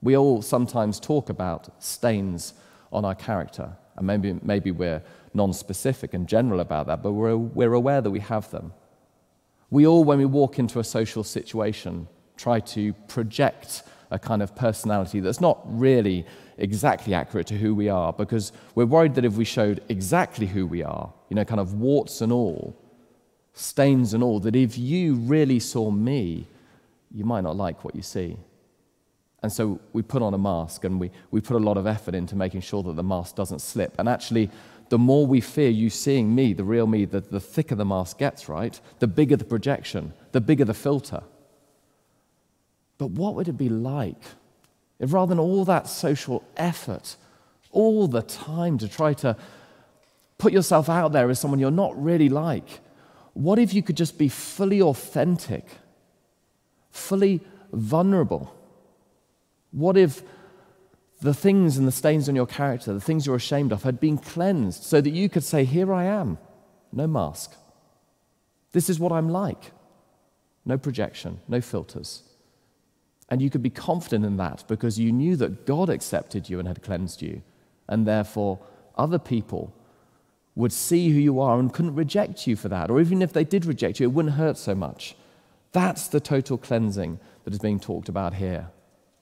We 0.06 0.16
all 0.16 0.40
sometimes 0.40 1.00
talk 1.00 1.30
about 1.30 1.82
stains 1.82 2.54
on 2.92 3.04
our 3.04 3.16
character, 3.16 3.72
and 3.96 4.06
maybe, 4.06 4.38
maybe 4.40 4.70
we're 4.70 5.02
non 5.34 5.52
specific 5.52 6.14
and 6.14 6.28
general 6.28 6.60
about 6.60 6.86
that, 6.86 7.02
but 7.02 7.10
we're, 7.10 7.36
we're 7.36 7.72
aware 7.72 8.00
that 8.00 8.12
we 8.12 8.20
have 8.20 8.48
them. 8.52 8.72
We 9.68 9.84
all, 9.84 10.04
when 10.04 10.18
we 10.18 10.24
walk 10.24 10.60
into 10.60 10.78
a 10.78 10.84
social 10.84 11.24
situation, 11.24 12.06
try 12.36 12.60
to 12.60 12.92
project 13.08 13.82
a 14.12 14.16
kind 14.16 14.42
of 14.44 14.54
personality 14.54 15.18
that's 15.18 15.40
not 15.40 15.58
really 15.64 16.24
exactly 16.56 17.12
accurate 17.12 17.48
to 17.48 17.58
who 17.58 17.74
we 17.74 17.88
are 17.88 18.12
because 18.12 18.52
we're 18.76 18.86
worried 18.86 19.16
that 19.16 19.24
if 19.24 19.32
we 19.32 19.44
showed 19.44 19.82
exactly 19.88 20.46
who 20.46 20.68
we 20.68 20.84
are, 20.84 21.12
you 21.30 21.34
know, 21.34 21.44
kind 21.44 21.60
of 21.60 21.74
warts 21.74 22.20
and 22.20 22.30
all, 22.30 22.76
stains 23.54 24.14
and 24.14 24.22
all, 24.22 24.38
that 24.38 24.54
if 24.54 24.78
you 24.78 25.16
really 25.16 25.58
saw 25.58 25.90
me, 25.90 26.46
you 27.10 27.24
might 27.24 27.40
not 27.40 27.56
like 27.56 27.82
what 27.82 27.96
you 27.96 28.02
see. 28.02 28.36
And 29.46 29.52
so 29.52 29.78
we 29.92 30.02
put 30.02 30.22
on 30.22 30.34
a 30.34 30.38
mask 30.38 30.82
and 30.82 30.98
we, 30.98 31.12
we 31.30 31.40
put 31.40 31.54
a 31.54 31.60
lot 31.60 31.76
of 31.76 31.86
effort 31.86 32.16
into 32.16 32.34
making 32.34 32.62
sure 32.62 32.82
that 32.82 32.96
the 32.96 33.04
mask 33.04 33.36
doesn't 33.36 33.60
slip. 33.60 33.94
And 33.96 34.08
actually, 34.08 34.50
the 34.88 34.98
more 34.98 35.24
we 35.24 35.40
fear 35.40 35.70
you 35.70 35.88
seeing 35.88 36.34
me, 36.34 36.52
the 36.52 36.64
real 36.64 36.88
me, 36.88 37.04
the, 37.04 37.20
the 37.20 37.38
thicker 37.38 37.76
the 37.76 37.84
mask 37.84 38.18
gets, 38.18 38.48
right? 38.48 38.80
The 38.98 39.06
bigger 39.06 39.36
the 39.36 39.44
projection, 39.44 40.14
the 40.32 40.40
bigger 40.40 40.64
the 40.64 40.74
filter. 40.74 41.22
But 42.98 43.12
what 43.12 43.36
would 43.36 43.46
it 43.46 43.56
be 43.56 43.68
like 43.68 44.20
if 44.98 45.12
rather 45.12 45.28
than 45.28 45.38
all 45.38 45.64
that 45.66 45.86
social 45.86 46.42
effort, 46.56 47.14
all 47.70 48.08
the 48.08 48.22
time 48.22 48.78
to 48.78 48.88
try 48.88 49.14
to 49.14 49.36
put 50.38 50.52
yourself 50.52 50.88
out 50.88 51.12
there 51.12 51.30
as 51.30 51.38
someone 51.38 51.60
you're 51.60 51.70
not 51.70 51.96
really 52.02 52.28
like, 52.28 52.80
what 53.34 53.60
if 53.60 53.72
you 53.72 53.80
could 53.80 53.96
just 53.96 54.18
be 54.18 54.28
fully 54.28 54.82
authentic, 54.82 55.68
fully 56.90 57.42
vulnerable? 57.72 58.55
What 59.70 59.96
if 59.96 60.22
the 61.20 61.34
things 61.34 61.78
and 61.78 61.86
the 61.86 61.92
stains 61.92 62.28
on 62.28 62.36
your 62.36 62.46
character, 62.46 62.92
the 62.92 63.00
things 63.00 63.26
you're 63.26 63.36
ashamed 63.36 63.72
of, 63.72 63.82
had 63.82 64.00
been 64.00 64.18
cleansed 64.18 64.82
so 64.82 65.00
that 65.00 65.10
you 65.10 65.28
could 65.28 65.44
say, 65.44 65.64
Here 65.64 65.92
I 65.92 66.04
am, 66.04 66.38
no 66.92 67.06
mask. 67.06 67.54
This 68.72 68.90
is 68.90 69.00
what 69.00 69.12
I'm 69.12 69.28
like. 69.28 69.72
No 70.64 70.76
projection, 70.76 71.40
no 71.48 71.60
filters. 71.60 72.22
And 73.28 73.40
you 73.40 73.50
could 73.50 73.62
be 73.62 73.70
confident 73.70 74.24
in 74.24 74.36
that 74.36 74.64
because 74.68 74.98
you 74.98 75.12
knew 75.12 75.36
that 75.36 75.64
God 75.66 75.88
accepted 75.88 76.48
you 76.48 76.58
and 76.58 76.68
had 76.68 76.82
cleansed 76.82 77.22
you. 77.22 77.42
And 77.88 78.06
therefore, 78.06 78.58
other 78.96 79.18
people 79.18 79.72
would 80.54 80.72
see 80.72 81.10
who 81.10 81.18
you 81.18 81.40
are 81.40 81.58
and 81.58 81.72
couldn't 81.72 81.94
reject 81.94 82.46
you 82.46 82.56
for 82.56 82.68
that. 82.68 82.90
Or 82.90 83.00
even 83.00 83.22
if 83.22 83.32
they 83.32 83.44
did 83.44 83.64
reject 83.64 84.00
you, 84.00 84.04
it 84.04 84.12
wouldn't 84.12 84.34
hurt 84.34 84.56
so 84.56 84.74
much. 84.74 85.16
That's 85.72 86.08
the 86.08 86.20
total 86.20 86.56
cleansing 86.56 87.18
that 87.44 87.52
is 87.52 87.60
being 87.60 87.78
talked 87.78 88.08
about 88.08 88.34
here. 88.34 88.70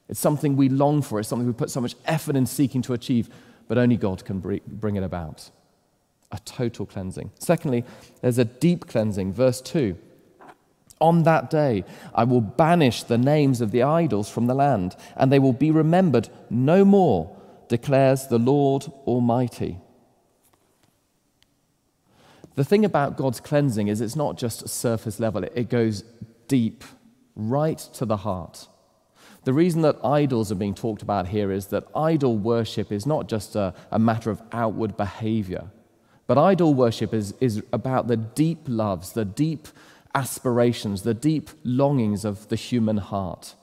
It's 0.08 0.20
something 0.20 0.56
we 0.56 0.68
long 0.68 1.02
for, 1.02 1.18
it's 1.18 1.28
something 1.28 1.46
we 1.46 1.52
put 1.52 1.70
so 1.70 1.80
much 1.80 1.94
effort 2.04 2.37
in 2.37 2.46
seeking 2.46 2.82
to 2.82 2.92
achieve, 2.92 3.28
but 3.68 3.78
only 3.78 3.96
God 3.96 4.25
can 4.25 4.40
bring 4.40 4.96
it 4.96 5.02
about. 5.02 5.50
A 6.30 6.38
total 6.44 6.84
cleansing. 6.84 7.30
Secondly, 7.38 7.84
there's 8.20 8.38
a 8.38 8.44
deep 8.44 8.87
cleansing. 8.87 9.32
Verse 9.32 9.61
2 9.61 9.96
On 11.00 11.23
that 11.23 11.49
day, 11.49 11.84
I 12.14 12.25
will 12.25 12.40
banish 12.40 13.04
the 13.04 13.18
names 13.18 13.61
of 13.61 13.70
the 13.70 13.82
idols 13.82 14.28
from 14.28 14.46
the 14.46 14.54
land, 14.54 14.96
and 15.16 15.32
they 15.32 15.38
will 15.38 15.52
be 15.52 15.70
remembered 15.70 16.28
no 16.50 16.84
more, 16.84 17.34
declares 17.68 18.26
the 18.26 18.38
Lord 18.38 18.84
Almighty. 19.06 19.78
The 22.56 22.64
thing 22.64 22.84
about 22.84 23.16
God's 23.16 23.40
cleansing 23.40 23.88
is 23.88 24.00
it's 24.00 24.14
not 24.14 24.37
just 24.37 24.62
a 24.62 24.68
surface 24.68 25.18
level, 25.18 25.44
it 25.44 25.68
goes 25.68 26.04
deep, 26.46 26.84
right 27.34 27.78
to 27.78 28.04
the 28.04 28.18
heart. 28.18 28.68
The 29.45 29.53
reason 29.53 29.83
that 29.83 30.03
idols 30.03 30.51
are 30.51 30.57
being 30.57 30.75
talked 30.75 31.03
about 31.03 31.29
here 31.29 31.53
is 31.53 31.67
that 31.67 31.85
idol 31.95 32.39
worship 32.39 32.91
is 32.91 33.07
not 33.07 33.29
just 33.29 33.55
a, 33.57 33.75
a 33.91 33.99
matter 33.99 34.31
of 34.31 34.43
outward 34.53 34.97
behavior, 34.97 35.67
but 36.27 36.39
idol 36.39 36.73
worship 36.73 37.13
is, 37.13 37.35
is 37.41 37.63
about 37.73 38.09
the 38.09 38.17
deep 38.17 38.61
loves, 38.67 39.13
the 39.13 39.27
deep 39.27 39.69
aspirations, 40.15 41.03
the 41.03 41.13
deep 41.13 41.51
longings 41.63 42.25
of 42.25 42.49
the 42.49 42.57
human 42.57 42.97
heart. 42.97 43.55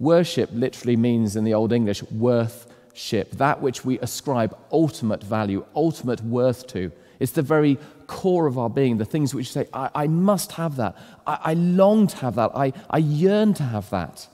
Worship 0.00 0.50
literally 0.52 0.96
means, 0.96 1.36
in 1.36 1.44
the 1.44 1.54
Old 1.54 1.72
English, 1.72 2.02
worthship, 2.04 3.30
that 3.32 3.60
which 3.60 3.84
we 3.84 4.00
ascribe 4.00 4.56
ultimate 4.72 5.22
value, 5.22 5.64
ultimate 5.76 6.20
worth 6.22 6.66
to. 6.68 6.90
It's 7.20 7.32
the 7.32 7.42
very 7.42 7.78
core 8.06 8.46
of 8.46 8.58
our 8.58 8.70
being, 8.70 8.98
the 8.98 9.04
things 9.04 9.34
which 9.34 9.52
say, 9.52 9.68
I, 9.72 9.90
I 9.94 10.06
must 10.08 10.52
have 10.52 10.76
that. 10.76 10.96
I, 11.26 11.38
I 11.42 11.54
long 11.54 12.08
to 12.08 12.16
have 12.16 12.34
that. 12.36 12.50
I, 12.54 12.72
I 12.90 12.98
yearn 12.98 13.54
to 13.54 13.62
have 13.62 13.90
that. 13.90 14.28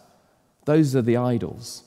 Those 0.64 0.96
are 0.96 1.02
the 1.02 1.16
idols. 1.16 1.82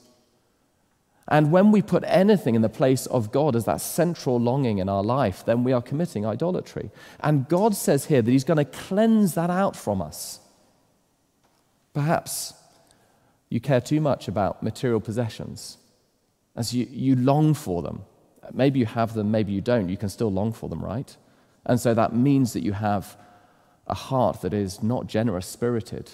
And 1.30 1.52
when 1.52 1.72
we 1.72 1.82
put 1.82 2.04
anything 2.06 2.54
in 2.54 2.62
the 2.62 2.70
place 2.70 3.04
of 3.06 3.30
God 3.30 3.54
as 3.54 3.66
that 3.66 3.82
central 3.82 4.40
longing 4.40 4.78
in 4.78 4.88
our 4.88 5.02
life, 5.02 5.44
then 5.44 5.62
we 5.62 5.72
are 5.72 5.82
committing 5.82 6.24
idolatry. 6.24 6.90
And 7.20 7.48
God 7.48 7.74
says 7.74 8.06
here 8.06 8.22
that 8.22 8.30
He's 8.30 8.44
going 8.44 8.56
to 8.56 8.64
cleanse 8.64 9.34
that 9.34 9.50
out 9.50 9.76
from 9.76 10.00
us. 10.00 10.40
Perhaps 11.92 12.54
you 13.50 13.60
care 13.60 13.80
too 13.80 14.00
much 14.00 14.26
about 14.26 14.62
material 14.62 15.00
possessions 15.00 15.76
as 16.56 16.74
you, 16.74 16.86
you 16.90 17.14
long 17.14 17.52
for 17.52 17.82
them. 17.82 18.02
Maybe 18.52 18.80
you 18.80 18.86
have 18.86 19.12
them, 19.12 19.30
maybe 19.30 19.52
you 19.52 19.60
don't. 19.60 19.90
You 19.90 19.98
can 19.98 20.08
still 20.08 20.32
long 20.32 20.52
for 20.52 20.70
them, 20.70 20.82
right? 20.82 21.14
And 21.66 21.78
so 21.78 21.92
that 21.92 22.14
means 22.14 22.54
that 22.54 22.62
you 22.62 22.72
have 22.72 23.18
a 23.86 23.94
heart 23.94 24.40
that 24.40 24.54
is 24.54 24.82
not 24.82 25.06
generous 25.06 25.46
spirited 25.46 26.10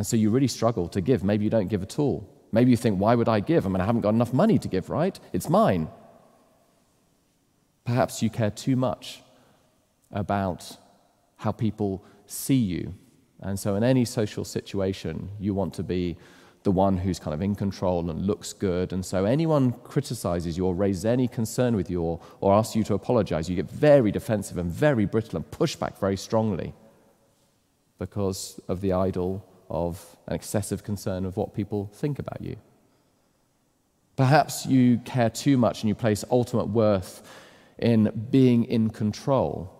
and 0.00 0.06
so 0.06 0.16
you 0.16 0.30
really 0.30 0.48
struggle 0.48 0.88
to 0.88 1.02
give. 1.02 1.22
Maybe 1.22 1.44
you 1.44 1.50
don't 1.50 1.68
give 1.68 1.82
at 1.82 1.98
all. 1.98 2.26
Maybe 2.52 2.70
you 2.70 2.76
think, 2.78 2.98
why 2.98 3.14
would 3.14 3.28
I 3.28 3.40
give? 3.40 3.66
I 3.66 3.68
mean, 3.68 3.82
I 3.82 3.84
haven't 3.84 4.00
got 4.00 4.14
enough 4.14 4.32
money 4.32 4.58
to 4.58 4.66
give, 4.66 4.88
right? 4.88 5.20
It's 5.34 5.50
mine. 5.50 5.88
Perhaps 7.84 8.22
you 8.22 8.30
care 8.30 8.50
too 8.50 8.76
much 8.76 9.20
about 10.10 10.78
how 11.36 11.52
people 11.52 12.02
see 12.24 12.54
you. 12.54 12.94
And 13.40 13.60
so, 13.60 13.74
in 13.74 13.84
any 13.84 14.06
social 14.06 14.42
situation, 14.42 15.28
you 15.38 15.52
want 15.52 15.74
to 15.74 15.82
be 15.82 16.16
the 16.62 16.72
one 16.72 16.96
who's 16.96 17.18
kind 17.18 17.34
of 17.34 17.42
in 17.42 17.54
control 17.54 18.08
and 18.08 18.26
looks 18.26 18.54
good. 18.54 18.94
And 18.94 19.04
so, 19.04 19.26
anyone 19.26 19.72
criticizes 19.84 20.56
you 20.56 20.64
or 20.64 20.74
raises 20.74 21.04
any 21.04 21.28
concern 21.28 21.76
with 21.76 21.90
you 21.90 22.00
or, 22.00 22.20
or 22.40 22.54
asks 22.54 22.74
you 22.74 22.84
to 22.84 22.94
apologize, 22.94 23.50
you 23.50 23.56
get 23.56 23.70
very 23.70 24.10
defensive 24.10 24.56
and 24.56 24.72
very 24.72 25.04
brittle 25.04 25.36
and 25.36 25.50
push 25.50 25.76
back 25.76 26.00
very 26.00 26.16
strongly 26.16 26.72
because 27.98 28.58
of 28.66 28.80
the 28.80 28.94
idol 28.94 29.44
of 29.70 30.16
an 30.26 30.34
excessive 30.34 30.84
concern 30.84 31.24
of 31.24 31.36
what 31.36 31.54
people 31.54 31.90
think 31.94 32.18
about 32.18 32.40
you. 32.42 32.56
Perhaps 34.16 34.66
you 34.66 34.98
care 34.98 35.30
too 35.30 35.56
much 35.56 35.82
and 35.82 35.88
you 35.88 35.94
place 35.94 36.24
ultimate 36.30 36.68
worth 36.68 37.22
in 37.78 38.28
being 38.30 38.64
in 38.64 38.90
control. 38.90 39.72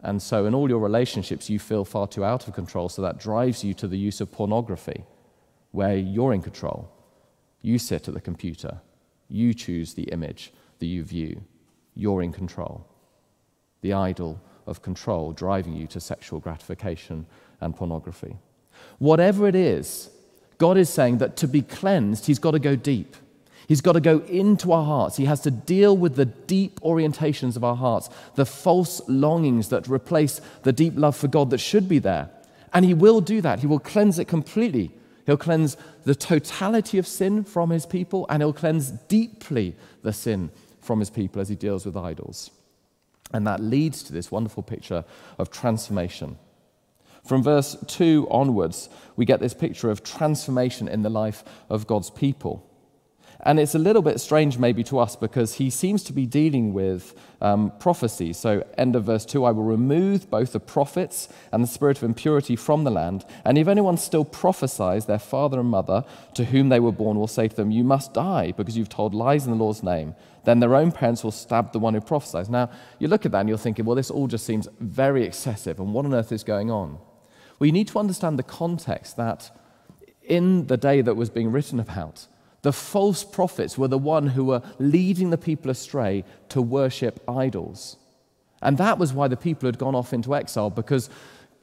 And 0.00 0.20
so, 0.20 0.46
in 0.46 0.54
all 0.54 0.68
your 0.68 0.80
relationships, 0.80 1.48
you 1.48 1.58
feel 1.58 1.84
far 1.84 2.06
too 2.06 2.24
out 2.24 2.48
of 2.48 2.54
control, 2.54 2.88
so 2.88 3.02
that 3.02 3.18
drives 3.18 3.64
you 3.64 3.74
to 3.74 3.88
the 3.88 3.98
use 3.98 4.20
of 4.20 4.32
pornography, 4.32 5.04
where 5.72 5.96
you're 5.96 6.32
in 6.32 6.42
control. 6.42 6.90
You 7.62 7.78
sit 7.78 8.08
at 8.08 8.14
the 8.14 8.20
computer, 8.20 8.80
you 9.28 9.54
choose 9.54 9.94
the 9.94 10.04
image 10.04 10.52
that 10.78 10.86
you 10.86 11.04
view, 11.04 11.42
you're 11.94 12.22
in 12.22 12.32
control. 12.32 12.86
The 13.82 13.92
idol 13.92 14.40
of 14.66 14.82
control 14.82 15.32
driving 15.32 15.74
you 15.74 15.86
to 15.88 16.00
sexual 16.00 16.40
gratification 16.40 17.26
and 17.60 17.76
pornography. 17.76 18.36
Whatever 18.98 19.46
it 19.46 19.54
is, 19.54 20.10
God 20.58 20.76
is 20.76 20.90
saying 20.90 21.18
that 21.18 21.36
to 21.38 21.48
be 21.48 21.62
cleansed, 21.62 22.26
He's 22.26 22.38
got 22.38 22.52
to 22.52 22.58
go 22.58 22.76
deep. 22.76 23.16
He's 23.70 23.80
got 23.80 23.92
to 23.92 24.00
go 24.00 24.18
into 24.22 24.72
our 24.72 24.84
hearts. 24.84 25.16
He 25.16 25.26
has 25.26 25.40
to 25.42 25.50
deal 25.50 25.96
with 25.96 26.16
the 26.16 26.24
deep 26.24 26.80
orientations 26.80 27.54
of 27.54 27.62
our 27.62 27.76
hearts, 27.76 28.10
the 28.34 28.44
false 28.44 29.00
longings 29.08 29.68
that 29.68 29.86
replace 29.86 30.40
the 30.64 30.72
deep 30.72 30.94
love 30.96 31.16
for 31.16 31.28
God 31.28 31.50
that 31.50 31.58
should 31.58 31.88
be 31.88 32.00
there. 32.00 32.30
And 32.74 32.84
He 32.84 32.94
will 32.94 33.20
do 33.20 33.40
that. 33.40 33.60
He 33.60 33.68
will 33.68 33.78
cleanse 33.78 34.18
it 34.18 34.26
completely. 34.26 34.90
He'll 35.24 35.36
cleanse 35.36 35.76
the 36.02 36.16
totality 36.16 36.98
of 36.98 37.06
sin 37.06 37.44
from 37.44 37.70
His 37.70 37.86
people, 37.86 38.26
and 38.28 38.42
He'll 38.42 38.52
cleanse 38.52 38.90
deeply 38.90 39.76
the 40.02 40.12
sin 40.12 40.50
from 40.80 40.98
His 40.98 41.10
people 41.10 41.40
as 41.40 41.48
He 41.48 41.54
deals 41.54 41.86
with 41.86 41.96
idols. 41.96 42.50
And 43.32 43.46
that 43.46 43.60
leads 43.60 44.02
to 44.02 44.12
this 44.12 44.32
wonderful 44.32 44.64
picture 44.64 45.04
of 45.38 45.52
transformation. 45.52 46.38
From 47.24 47.42
verse 47.42 47.76
2 47.86 48.28
onwards, 48.30 48.88
we 49.16 49.24
get 49.24 49.40
this 49.40 49.54
picture 49.54 49.90
of 49.90 50.02
transformation 50.02 50.88
in 50.88 51.02
the 51.02 51.10
life 51.10 51.44
of 51.68 51.86
God's 51.86 52.10
people. 52.10 52.66
And 53.42 53.58
it's 53.58 53.74
a 53.74 53.78
little 53.78 54.02
bit 54.02 54.20
strange, 54.20 54.58
maybe, 54.58 54.84
to 54.84 54.98
us 54.98 55.16
because 55.16 55.54
he 55.54 55.70
seems 55.70 56.02
to 56.04 56.12
be 56.12 56.26
dealing 56.26 56.74
with 56.74 57.14
um, 57.40 57.72
prophecy. 57.78 58.34
So, 58.34 58.66
end 58.76 58.96
of 58.96 59.04
verse 59.04 59.24
2 59.24 59.44
I 59.44 59.52
will 59.52 59.62
remove 59.62 60.28
both 60.28 60.52
the 60.52 60.60
prophets 60.60 61.28
and 61.50 61.62
the 61.62 61.68
spirit 61.68 61.96
of 61.96 62.02
impurity 62.02 62.54
from 62.54 62.84
the 62.84 62.90
land. 62.90 63.24
And 63.44 63.56
if 63.56 63.66
anyone 63.66 63.96
still 63.96 64.26
prophesies, 64.26 65.06
their 65.06 65.18
father 65.18 65.58
and 65.58 65.70
mother 65.70 66.04
to 66.34 66.44
whom 66.44 66.68
they 66.68 66.80
were 66.80 66.92
born 66.92 67.18
will 67.18 67.26
say 67.26 67.48
to 67.48 67.56
them, 67.56 67.70
You 67.70 67.84
must 67.84 68.12
die 68.12 68.52
because 68.52 68.76
you've 68.76 68.90
told 68.90 69.14
lies 69.14 69.46
in 69.46 69.52
the 69.52 69.58
Lord's 69.58 69.82
name. 69.82 70.14
Then 70.44 70.60
their 70.60 70.74
own 70.74 70.92
parents 70.92 71.24
will 71.24 71.30
stab 71.30 71.72
the 71.72 71.78
one 71.78 71.94
who 71.94 72.00
prophesies. 72.00 72.50
Now, 72.50 72.70
you 72.98 73.08
look 73.08 73.24
at 73.24 73.32
that 73.32 73.40
and 73.40 73.48
you're 73.48 73.58
thinking, 73.58 73.86
Well, 73.86 73.96
this 73.96 74.10
all 74.10 74.26
just 74.26 74.44
seems 74.44 74.68
very 74.80 75.24
excessive. 75.24 75.80
And 75.80 75.94
what 75.94 76.04
on 76.04 76.12
earth 76.12 76.32
is 76.32 76.44
going 76.44 76.70
on? 76.70 76.98
We 77.60 77.70
need 77.70 77.86
to 77.88 77.98
understand 77.98 78.38
the 78.38 78.42
context 78.42 79.16
that 79.16 79.56
in 80.22 80.66
the 80.66 80.76
day 80.76 81.02
that 81.02 81.14
was 81.14 81.30
being 81.30 81.52
written 81.52 81.78
about, 81.78 82.26
the 82.62 82.72
false 82.72 83.22
prophets 83.22 83.78
were 83.78 83.88
the 83.88 83.98
one 83.98 84.28
who 84.28 84.44
were 84.44 84.62
leading 84.78 85.30
the 85.30 85.38
people 85.38 85.70
astray 85.70 86.24
to 86.48 86.60
worship 86.60 87.22
idols. 87.28 87.96
And 88.60 88.76
that 88.78 88.98
was 88.98 89.12
why 89.12 89.28
the 89.28 89.36
people 89.36 89.66
had 89.66 89.78
gone 89.78 89.94
off 89.94 90.12
into 90.12 90.34
exile, 90.34 90.70
because 90.70 91.08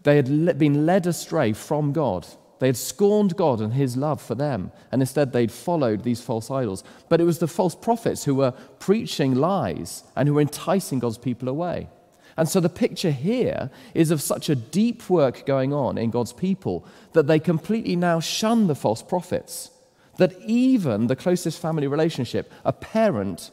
they 0.04 0.16
had 0.16 0.58
been 0.58 0.86
led 0.86 1.06
astray 1.06 1.54
from 1.54 1.92
God. 1.94 2.26
They 2.60 2.68
had 2.68 2.78
scorned 2.78 3.36
God 3.36 3.62
and 3.62 3.74
his 3.74 3.96
love 3.96 4.22
for 4.22 4.34
them, 4.34 4.72
and 4.92 5.02
instead 5.02 5.32
they'd 5.32 5.52
followed 5.52 6.04
these 6.04 6.22
false 6.22 6.50
idols. 6.50 6.84
But 7.10 7.22
it 7.22 7.26
was 7.26 7.38
the 7.38 7.48
false 7.48 7.76
prophets 7.76 8.24
who 8.24 8.36
were 8.36 8.52
preaching 8.80 9.36
lies 9.36 10.04
and 10.16 10.28
who 10.28 10.36
were 10.36 10.42
enticing 10.42 11.00
God's 11.00 11.20
people 11.20 11.50
away. 11.50 11.90
And 12.38 12.48
so 12.48 12.60
the 12.60 12.70
picture 12.70 13.12
here 13.12 13.72
is 13.96 14.12
of 14.12 14.22
such 14.22 14.48
a 14.48 14.56
deep 14.56 15.10
work 15.10 15.46
going 15.48 15.74
on 15.74 15.98
in 15.98 16.12
God's 16.12 16.34
people 16.34 16.86
that 17.14 17.26
they 17.26 17.40
completely 17.40 17.96
now 17.96 18.20
shun 18.20 18.68
the 18.68 18.76
false 18.76 19.02
prophets. 19.02 19.72
That 20.18 20.40
even 20.46 21.08
the 21.08 21.16
closest 21.16 21.60
family 21.60 21.88
relationship, 21.88 22.52
a 22.64 22.72
parent 22.72 23.52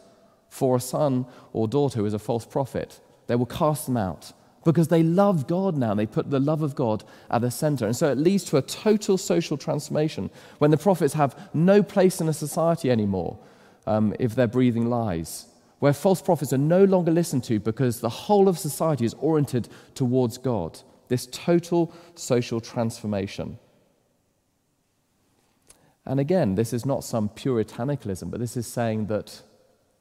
for 0.50 0.76
a 0.76 0.80
son 0.80 1.26
or 1.52 1.66
daughter 1.66 1.98
who 1.98 2.06
is 2.06 2.14
a 2.14 2.18
false 2.18 2.44
prophet, 2.44 3.00
they 3.26 3.36
will 3.36 3.46
cast 3.46 3.86
them 3.86 3.96
out 3.96 4.32
because 4.64 4.88
they 4.88 5.02
love 5.02 5.46
God 5.46 5.76
now. 5.76 5.94
They 5.94 6.06
put 6.06 6.30
the 6.30 6.40
love 6.40 6.62
of 6.62 6.74
God 6.74 7.04
at 7.30 7.40
the 7.40 7.50
center. 7.50 7.86
And 7.86 7.96
so 7.96 8.10
it 8.10 8.18
leads 8.18 8.44
to 8.44 8.58
a 8.58 8.62
total 8.62 9.16
social 9.16 9.56
transformation 9.56 10.30
when 10.58 10.70
the 10.70 10.76
prophets 10.76 11.14
have 11.14 11.38
no 11.54 11.82
place 11.82 12.20
in 12.20 12.28
a 12.28 12.34
society 12.34 12.90
anymore 12.90 13.38
um, 13.86 14.14
if 14.18 14.34
they're 14.34 14.46
breathing 14.46 14.88
lies 14.88 15.46
where 15.78 15.92
false 15.92 16.22
prophets 16.22 16.52
are 16.52 16.58
no 16.58 16.84
longer 16.84 17.10
listened 17.10 17.44
to 17.44 17.60
because 17.60 18.00
the 18.00 18.08
whole 18.08 18.48
of 18.48 18.58
society 18.58 19.04
is 19.04 19.14
oriented 19.14 19.68
towards 19.94 20.38
God. 20.38 20.80
This 21.08 21.26
total 21.26 21.92
social 22.14 22.60
transformation. 22.60 23.58
And 26.06 26.20
again, 26.20 26.54
this 26.54 26.72
is 26.72 26.84
not 26.84 27.04
some 27.04 27.28
puritanicalism, 27.28 28.30
but 28.30 28.40
this 28.40 28.56
is 28.56 28.66
saying 28.66 29.06
that 29.06 29.42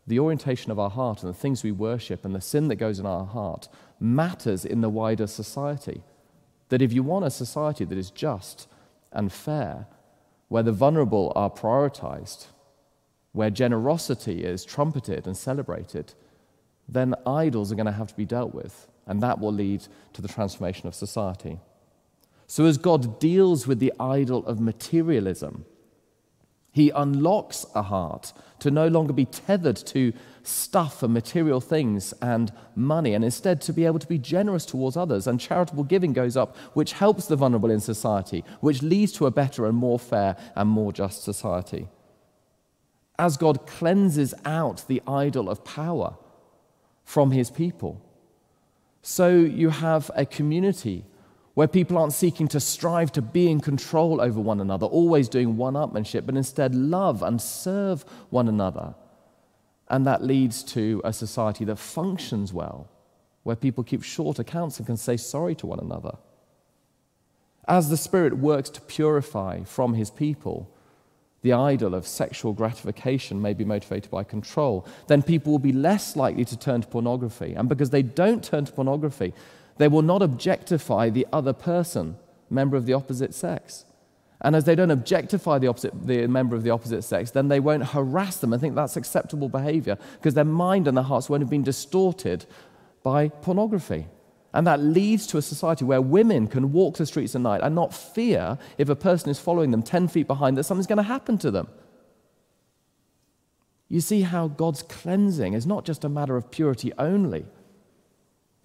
the 0.06 0.20
orientation 0.20 0.72
of 0.72 0.80
our 0.80 0.90
heart 0.90 1.24
and 1.24 1.34
the 1.34 1.38
things 1.38 1.64
we 1.64 1.72
worship 1.72 2.26
and 2.26 2.36
the 2.36 2.42
sin 2.42 2.68
that 2.68 2.76
goes 2.76 3.00
in 3.00 3.06
our 3.06 3.26
heart 3.26 3.70
matters 4.00 4.66
in 4.66 4.82
the 4.82 4.90
wider 4.90 5.28
society. 5.28 6.04
That 6.70 6.82
if 6.82 6.92
you 6.92 7.04
want 7.04 7.26
a 7.26 7.30
society 7.30 7.86
that 7.86 7.98
is 7.98 8.12
just 8.12 8.68
and 9.12 9.32
fair, 9.32 9.88
where 10.50 10.64
the 10.64 10.72
vulnerable 10.72 11.32
are 11.36 11.50
prioritized, 11.50 12.48
where 13.34 13.50
generosity 13.50 14.44
is 14.44 14.64
trumpeted 14.64 15.28
and 15.28 15.36
celebrated, 15.36 16.14
then 16.88 17.16
idols 17.26 17.72
are 17.72 17.76
going 17.76 17.88
to 17.88 17.92
have 17.92 18.10
to 18.10 18.16
be 18.16 18.26
dealt 18.26 18.54
with, 18.54 18.88
and 19.08 19.22
that 19.22 19.40
will 19.40 19.52
lead 19.52 19.86
to 20.14 20.22
the 20.22 20.28
transformation 20.28 20.88
of 20.88 20.96
society. 20.96 21.60
So, 22.48 22.66
as 22.66 22.78
God 22.78 23.20
deals 23.20 23.68
with 23.68 23.80
the 23.80 23.94
idol 24.00 24.46
of 24.46 24.60
materialism, 24.60 25.66
he 26.72 26.90
unlocks 26.92 27.66
a 27.76 27.84
heart 27.84 28.34
to 28.60 28.72
no 28.72 28.88
longer 28.88 29.14
be 29.14 29.26
tethered 29.26 29.78
to 29.78 30.12
stuff 30.44 31.04
and 31.04 31.14
material 31.14 31.62
things 31.62 32.14
and 32.22 32.52
money, 32.76 33.14
and 33.14 33.24
instead 33.24 33.62
to 33.62 33.74
be 33.74 33.86
able 33.86 34.00
to 34.00 34.08
be 34.08 34.20
generous 34.20 34.66
towards 34.66 34.98
others. 34.98 35.26
And 35.26 35.40
charitable 35.40 35.86
giving 35.86 36.14
goes 36.14 36.38
up, 36.38 36.56
which 36.74 36.94
helps 36.94 37.26
the 37.28 37.36
vulnerable 37.36 37.72
in 37.72 37.80
society, 37.80 38.44
which 38.60 38.84
leads 38.84 39.14
to 39.14 39.26
a 39.26 39.32
better 39.32 39.66
and 39.66 39.78
more 39.78 40.00
fair 40.00 40.36
and 40.56 40.70
more 40.70 40.94
just 40.94 41.24
society 41.24 41.88
as 43.20 43.38
God 43.38 43.68
cleanses 43.68 44.34
out 44.46 44.86
the 44.88 45.02
idol 45.08 45.50
of 45.50 45.64
power 45.64 46.16
from 47.04 47.32
his 47.32 47.52
people. 47.52 48.02
So 49.02 49.30
you 49.30 49.70
have 49.70 50.10
a 50.16 50.26
community 50.26 51.06
where 51.54 51.68
people 51.68 51.98
aren't 51.98 52.14
seeking 52.14 52.48
to 52.48 52.60
strive 52.60 53.12
to 53.12 53.22
be 53.22 53.50
in 53.50 53.60
control 53.60 54.20
over 54.20 54.40
one 54.40 54.60
another, 54.60 54.88
always 54.88 55.30
doing 55.30 55.56
one 55.56 55.76
upmanship, 55.76 56.26
but 56.26 56.36
instead 56.36 56.74
love 56.74 57.22
and 57.22 57.40
serve 57.40 58.04
one 58.32 58.48
another. 58.48 58.96
And 59.88 60.08
that 60.08 60.24
leads 60.24 60.64
to 60.64 61.02
a 61.04 61.14
society 61.14 61.66
that 61.66 61.76
functions 61.76 62.52
well, 62.52 62.90
where 63.44 63.56
people 63.56 63.84
keep 63.84 64.02
short 64.02 64.40
accounts 64.40 64.78
and 64.78 64.88
can 64.88 64.98
say 64.98 65.18
sorry 65.18 65.54
to 65.56 65.68
one 65.68 65.80
another. 65.80 66.18
As 67.68 67.90
the 67.90 67.98
Spirit 67.98 68.38
works 68.38 68.70
to 68.72 68.82
purify 68.82 69.64
from 69.64 69.94
his 69.94 70.10
people, 70.10 70.73
the 71.44 71.54
idol 71.54 71.94
of 71.94 72.08
sexual 72.08 72.54
gratification 72.54 73.42
may 73.42 73.54
be 73.54 73.66
motivated 73.66 74.10
by 74.10 74.24
control, 74.24 74.88
then 75.08 75.22
people 75.22 75.52
will 75.52 75.60
be 75.60 75.74
less 75.74 76.16
likely 76.16 76.46
to 76.46 76.58
turn 76.58 76.82
to 76.82 76.88
pornography. 76.88 77.54
And 77.54 77.70
because 77.70 77.92
they 77.92 78.02
don't 78.02 78.44
turn 78.44 78.66
to 78.66 78.72
pornography, 78.72 79.34
they 79.78 79.88
will 79.88 80.02
not 80.02 80.22
objectify 80.22 81.10
the 81.10 81.28
other 81.32 81.54
person, 81.54 82.18
member 82.50 82.78
of 82.78 82.86
the 82.86 82.94
opposite 82.94 83.34
sex. 83.34 83.86
And 84.42 84.56
as 84.56 84.66
they 84.66 84.76
don't 84.76 84.92
objectify 84.92 85.60
the, 85.60 85.68
opposite, 85.68 86.08
the 86.08 86.28
member 86.28 86.56
of 86.56 86.64
the 86.64 86.70
opposite 86.70 87.04
sex, 87.04 87.32
then 87.32 87.50
they 87.50 87.60
won't 87.60 87.88
harass 87.88 88.38
them 88.38 88.54
and 88.54 88.62
think 88.62 88.76
that's 88.76 88.98
acceptable 88.98 89.50
behavior 89.50 89.98
because 90.16 90.34
their 90.34 90.44
mind 90.44 90.88
and 90.88 90.98
their 90.98 91.04
hearts 91.04 91.30
won't 91.30 91.42
have 91.42 91.50
been 91.50 91.64
distorted 91.64 92.46
by 93.04 93.30
pornography. 93.30 94.08
And 94.54 94.68
that 94.68 94.80
leads 94.80 95.26
to 95.28 95.38
a 95.38 95.42
society 95.42 95.84
where 95.84 96.02
women 96.02 96.48
can 96.48 96.72
walk 96.72 96.98
the 96.98 97.06
streets 97.06 97.34
at 97.34 97.42
night 97.42 97.62
and 97.64 97.74
not 97.74 97.94
fear 97.94 98.60
if 98.78 98.88
a 98.88 98.96
person 98.96 99.30
is 99.30 99.40
following 99.40 99.72
them 99.72 99.82
10 99.82 100.08
feet 100.08 100.28
behind 100.28 100.58
that 100.58 100.64
something's 100.64 100.88
going 100.88 100.98
to 100.98 101.04
happen 101.04 101.40
to 101.40 101.50
them. 101.50 101.68
You 103.90 104.00
see 104.00 104.22
how 104.22 104.48
God's 104.48 104.84
cleansing 104.84 105.54
is 105.54 105.66
not 105.66 105.86
just 105.86 106.04
a 106.04 106.10
matter 106.10 106.36
of 106.36 106.52
purity 106.52 106.94
only, 106.98 107.46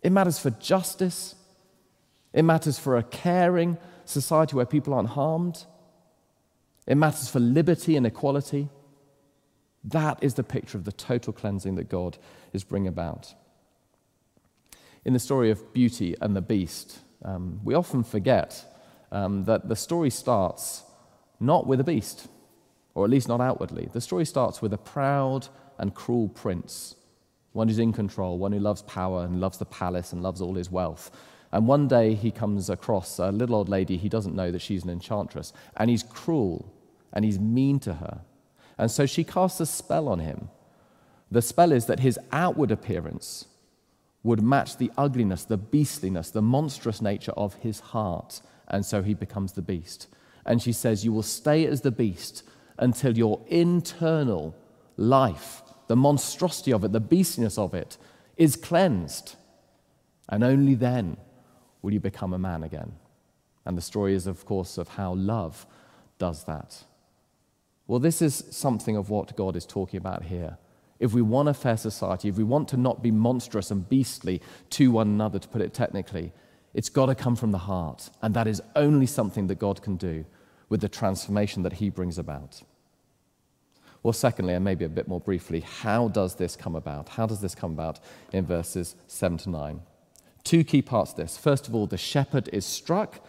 it 0.02 0.12
matters 0.12 0.38
for 0.38 0.50
justice, 0.50 1.34
it 2.32 2.42
matters 2.42 2.78
for 2.78 2.96
a 2.96 3.02
caring 3.02 3.78
society 4.04 4.56
where 4.56 4.66
people 4.66 4.94
aren't 4.94 5.10
harmed, 5.10 5.64
it 6.86 6.96
matters 6.96 7.28
for 7.28 7.40
liberty 7.40 7.96
and 7.96 8.06
equality. 8.06 8.68
That 9.84 10.18
is 10.22 10.34
the 10.34 10.42
picture 10.42 10.76
of 10.76 10.84
the 10.84 10.92
total 10.92 11.32
cleansing 11.32 11.76
that 11.76 11.88
God 11.88 12.18
is 12.52 12.64
bringing 12.64 12.88
about 12.88 13.34
in 15.08 15.14
the 15.14 15.18
story 15.18 15.50
of 15.50 15.72
Beauty 15.72 16.14
and 16.20 16.36
the 16.36 16.42
Beast, 16.42 16.98
um, 17.24 17.60
we 17.64 17.72
often 17.72 18.04
forget 18.04 18.62
um, 19.10 19.42
that 19.44 19.66
the 19.66 19.74
story 19.74 20.10
starts 20.10 20.82
not 21.40 21.66
with 21.66 21.80
a 21.80 21.84
beast, 21.84 22.28
or 22.94 23.06
at 23.06 23.10
least 23.10 23.26
not 23.26 23.40
outwardly. 23.40 23.88
The 23.90 24.02
story 24.02 24.26
starts 24.26 24.60
with 24.60 24.74
a 24.74 24.76
proud 24.76 25.48
and 25.78 25.94
cruel 25.94 26.28
prince, 26.28 26.94
one 27.52 27.68
who's 27.68 27.78
in 27.78 27.94
control, 27.94 28.36
one 28.36 28.52
who 28.52 28.58
loves 28.58 28.82
power 28.82 29.24
and 29.24 29.40
loves 29.40 29.56
the 29.56 29.64
palace 29.64 30.12
and 30.12 30.22
loves 30.22 30.42
all 30.42 30.52
his 30.56 30.70
wealth. 30.70 31.10
And 31.52 31.66
one 31.66 31.88
day 31.88 32.12
he 32.12 32.30
comes 32.30 32.68
across 32.68 33.18
a 33.18 33.32
little 33.32 33.56
old 33.56 33.70
lady, 33.70 33.96
he 33.96 34.10
doesn't 34.10 34.36
know 34.36 34.50
that 34.50 34.60
she's 34.60 34.84
an 34.84 34.90
enchantress, 34.90 35.54
and 35.78 35.88
he's 35.88 36.02
cruel 36.02 36.70
and 37.14 37.24
he's 37.24 37.40
mean 37.40 37.80
to 37.80 37.94
her. 37.94 38.20
And 38.76 38.90
so 38.90 39.06
she 39.06 39.24
casts 39.24 39.58
a 39.58 39.64
spell 39.64 40.06
on 40.06 40.18
him. 40.18 40.50
The 41.30 41.40
spell 41.40 41.72
is 41.72 41.86
that 41.86 42.00
his 42.00 42.18
outward 42.30 42.70
appearance 42.70 43.46
would 44.28 44.42
match 44.42 44.76
the 44.76 44.92
ugliness, 44.98 45.44
the 45.44 45.56
beastliness, 45.56 46.30
the 46.30 46.42
monstrous 46.42 47.00
nature 47.00 47.32
of 47.32 47.54
his 47.54 47.80
heart. 47.80 48.42
And 48.68 48.84
so 48.84 49.02
he 49.02 49.14
becomes 49.14 49.52
the 49.52 49.62
beast. 49.62 50.06
And 50.44 50.60
she 50.60 50.70
says, 50.70 51.02
You 51.02 51.14
will 51.14 51.22
stay 51.22 51.64
as 51.64 51.80
the 51.80 51.90
beast 51.90 52.42
until 52.78 53.16
your 53.16 53.40
internal 53.48 54.54
life, 54.98 55.62
the 55.86 55.96
monstrosity 55.96 56.74
of 56.74 56.84
it, 56.84 56.92
the 56.92 57.00
beastliness 57.00 57.56
of 57.56 57.72
it, 57.72 57.96
is 58.36 58.54
cleansed. 58.54 59.36
And 60.28 60.44
only 60.44 60.74
then 60.74 61.16
will 61.80 61.94
you 61.94 62.00
become 62.00 62.34
a 62.34 62.38
man 62.38 62.62
again. 62.62 62.92
And 63.64 63.78
the 63.78 63.82
story 63.82 64.14
is, 64.14 64.26
of 64.26 64.44
course, 64.44 64.76
of 64.76 64.88
how 64.88 65.14
love 65.14 65.66
does 66.18 66.44
that. 66.44 66.84
Well, 67.86 67.98
this 67.98 68.20
is 68.20 68.44
something 68.50 68.94
of 68.94 69.08
what 69.08 69.36
God 69.36 69.56
is 69.56 69.64
talking 69.64 69.96
about 69.96 70.24
here 70.24 70.58
if 71.00 71.12
we 71.12 71.22
want 71.22 71.48
a 71.48 71.54
fair 71.54 71.76
society, 71.76 72.28
if 72.28 72.36
we 72.36 72.44
want 72.44 72.68
to 72.68 72.76
not 72.76 73.02
be 73.02 73.10
monstrous 73.10 73.70
and 73.70 73.88
beastly 73.88 74.40
to 74.70 74.90
one 74.90 75.08
another, 75.08 75.38
to 75.38 75.48
put 75.48 75.62
it 75.62 75.72
technically, 75.72 76.32
it's 76.74 76.88
got 76.88 77.06
to 77.06 77.14
come 77.14 77.36
from 77.36 77.52
the 77.52 77.58
heart. 77.58 78.10
And 78.20 78.34
that 78.34 78.46
is 78.46 78.60
only 78.76 79.06
something 79.06 79.46
that 79.46 79.58
God 79.58 79.82
can 79.82 79.96
do 79.96 80.24
with 80.68 80.80
the 80.80 80.88
transformation 80.88 81.62
that 81.62 81.74
He 81.74 81.88
brings 81.88 82.18
about. 82.18 82.62
Well, 84.02 84.12
secondly, 84.12 84.54
and 84.54 84.64
maybe 84.64 84.84
a 84.84 84.88
bit 84.88 85.08
more 85.08 85.20
briefly, 85.20 85.60
how 85.60 86.08
does 86.08 86.36
this 86.36 86.56
come 86.56 86.76
about? 86.76 87.10
How 87.10 87.26
does 87.26 87.40
this 87.40 87.54
come 87.54 87.72
about 87.72 87.98
in 88.32 88.46
verses 88.46 88.94
7 89.06 89.38
to 89.38 89.50
9? 89.50 89.80
Two 90.44 90.64
key 90.64 90.82
parts 90.82 91.12
to 91.12 91.22
this. 91.22 91.36
First 91.36 91.68
of 91.68 91.74
all, 91.74 91.86
the 91.86 91.98
shepherd 91.98 92.48
is 92.52 92.64
struck, 92.64 93.20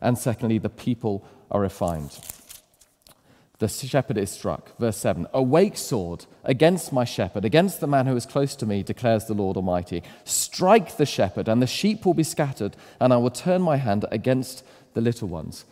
and 0.00 0.18
secondly, 0.18 0.58
the 0.58 0.68
people 0.68 1.24
are 1.50 1.60
refined. 1.60 2.18
The 3.58 3.68
shepherd 3.68 4.18
is 4.18 4.30
struck. 4.30 4.76
Verse 4.78 4.96
7 4.98 5.26
Awake, 5.32 5.76
sword, 5.76 6.26
against 6.44 6.92
my 6.92 7.04
shepherd, 7.04 7.44
against 7.44 7.80
the 7.80 7.88
man 7.88 8.06
who 8.06 8.16
is 8.16 8.24
close 8.24 8.54
to 8.56 8.66
me, 8.66 8.82
declares 8.82 9.24
the 9.24 9.34
Lord 9.34 9.56
Almighty. 9.56 10.02
Strike 10.24 10.96
the 10.96 11.06
shepherd, 11.06 11.48
and 11.48 11.60
the 11.60 11.66
sheep 11.66 12.06
will 12.06 12.14
be 12.14 12.22
scattered, 12.22 12.76
and 13.00 13.12
I 13.12 13.16
will 13.16 13.30
turn 13.30 13.62
my 13.62 13.76
hand 13.76 14.04
against 14.12 14.64
the 14.94 15.00
little 15.00 15.28
ones. 15.28 15.64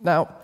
Now, 0.00 0.34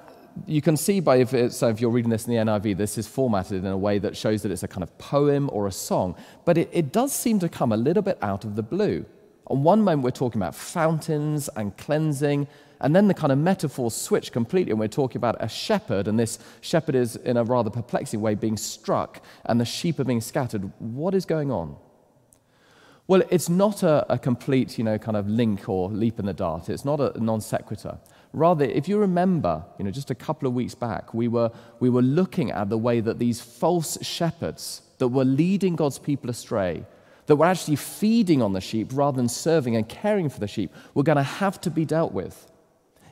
you 0.47 0.61
can 0.61 0.77
see 0.77 1.01
by 1.01 1.17
if, 1.17 1.53
so 1.53 1.69
if 1.69 1.81
you're 1.81 1.91
reading 1.91 2.11
this 2.11 2.27
in 2.27 2.35
the 2.35 2.39
NIV, 2.39 2.77
this 2.77 2.99
is 2.99 3.07
formatted 3.07 3.65
in 3.65 3.67
a 3.67 3.79
way 3.79 3.99
that 3.99 4.17
shows 4.17 4.43
that 4.43 4.53
it's 4.53 4.63
a 4.63 4.69
kind 4.69 4.83
of 4.83 4.97
poem 4.99 5.49
or 5.53 5.67
a 5.67 5.73
song, 5.73 6.15
but 6.45 6.59
it, 6.59 6.69
it 6.73 6.93
does 6.93 7.13
seem 7.13 7.39
to 7.41 7.49
come 7.49 7.73
a 7.73 7.77
little 7.77 8.03
bit 8.03 8.19
out 8.23 8.45
of 8.45 8.57
the 8.57 8.63
blue. 8.63 9.05
On 9.47 9.63
one 9.63 9.81
moment, 9.81 10.03
we're 10.03 10.11
talking 10.11 10.41
about 10.41 10.55
fountains 10.55 11.49
and 11.57 11.77
cleansing, 11.79 12.47
and 12.81 12.95
then 12.95 13.09
the 13.09 13.15
kind 13.15 13.33
of 13.33 13.39
metaphors 13.39 13.95
switch 13.95 14.33
completely, 14.33 14.71
and 14.71 14.81
we're 14.81 14.89
talking 14.89 15.17
about 15.17 15.37
a 15.41 15.49
shepherd, 15.49 16.09
and 16.09 16.19
this 16.19 16.39
shepherd 16.61 16.95
is, 16.95 17.17
in 17.17 17.37
a 17.37 17.45
rather 17.45 17.71
perplexing 17.71 18.21
way, 18.21 18.35
being 18.35 18.57
struck, 18.57 19.21
and 19.45 19.61
the 19.61 19.65
sheep 19.65 19.99
are 19.99 20.05
being 20.05 20.21
scattered. 20.21 20.71
What 20.79 21.15
is 21.15 21.25
going 21.25 21.51
on? 21.51 21.77
Well, 23.09 23.23
it's 23.31 23.49
not 23.49 23.83
a, 23.83 24.05
a 24.13 24.19
complete, 24.19 24.77
you 24.77 24.85
know, 24.85 24.99
kind 24.99 25.17
of 25.17 25.27
link 25.29 25.67
or 25.67 25.89
leap 25.89 26.19
in 26.19 26.27
the 26.27 26.35
dart. 26.35 26.69
It's 26.69 26.85
not 26.85 27.01
a 27.01 27.19
non 27.19 27.41
sequitur. 27.41 27.99
Rather, 28.35 28.67
if 28.67 28.87
you 28.87 28.99
remember, 28.99 29.65
you 29.79 29.85
know, 29.87 29.91
just 29.91 30.11
a 30.11 30.15
couple 30.15 30.47
of 30.47 30.53
weeks 30.53 30.75
back, 30.75 31.15
we 31.15 31.27
were, 31.27 31.51
we 31.81 31.89
were 31.89 32.03
looking 32.03 32.51
at 32.51 32.69
the 32.69 32.77
way 32.77 33.01
that 33.01 33.19
these 33.19 33.41
false 33.41 33.97
shepherds 34.05 34.83
that 34.99 35.09
were 35.09 35.25
leading 35.25 35.75
God's 35.75 35.99
people 35.99 36.29
astray, 36.29 36.85
that 37.25 37.37
we're 37.37 37.47
actually 37.47 37.77
feeding 37.77 38.43
on 38.43 38.53
the 38.53 38.61
sheep 38.61 38.91
rather 38.93 39.17
than 39.17 39.29
serving 39.29 39.75
and 39.75 39.89
caring 39.89 40.29
for 40.29 40.41
the 40.41 40.49
sheep, 40.49 40.71
were 40.93 41.03
going 41.03 41.17
to 41.17 41.23
have 41.23 41.59
to 41.63 41.71
be 41.71 41.87
dealt 41.87 42.13
with. 42.13 42.48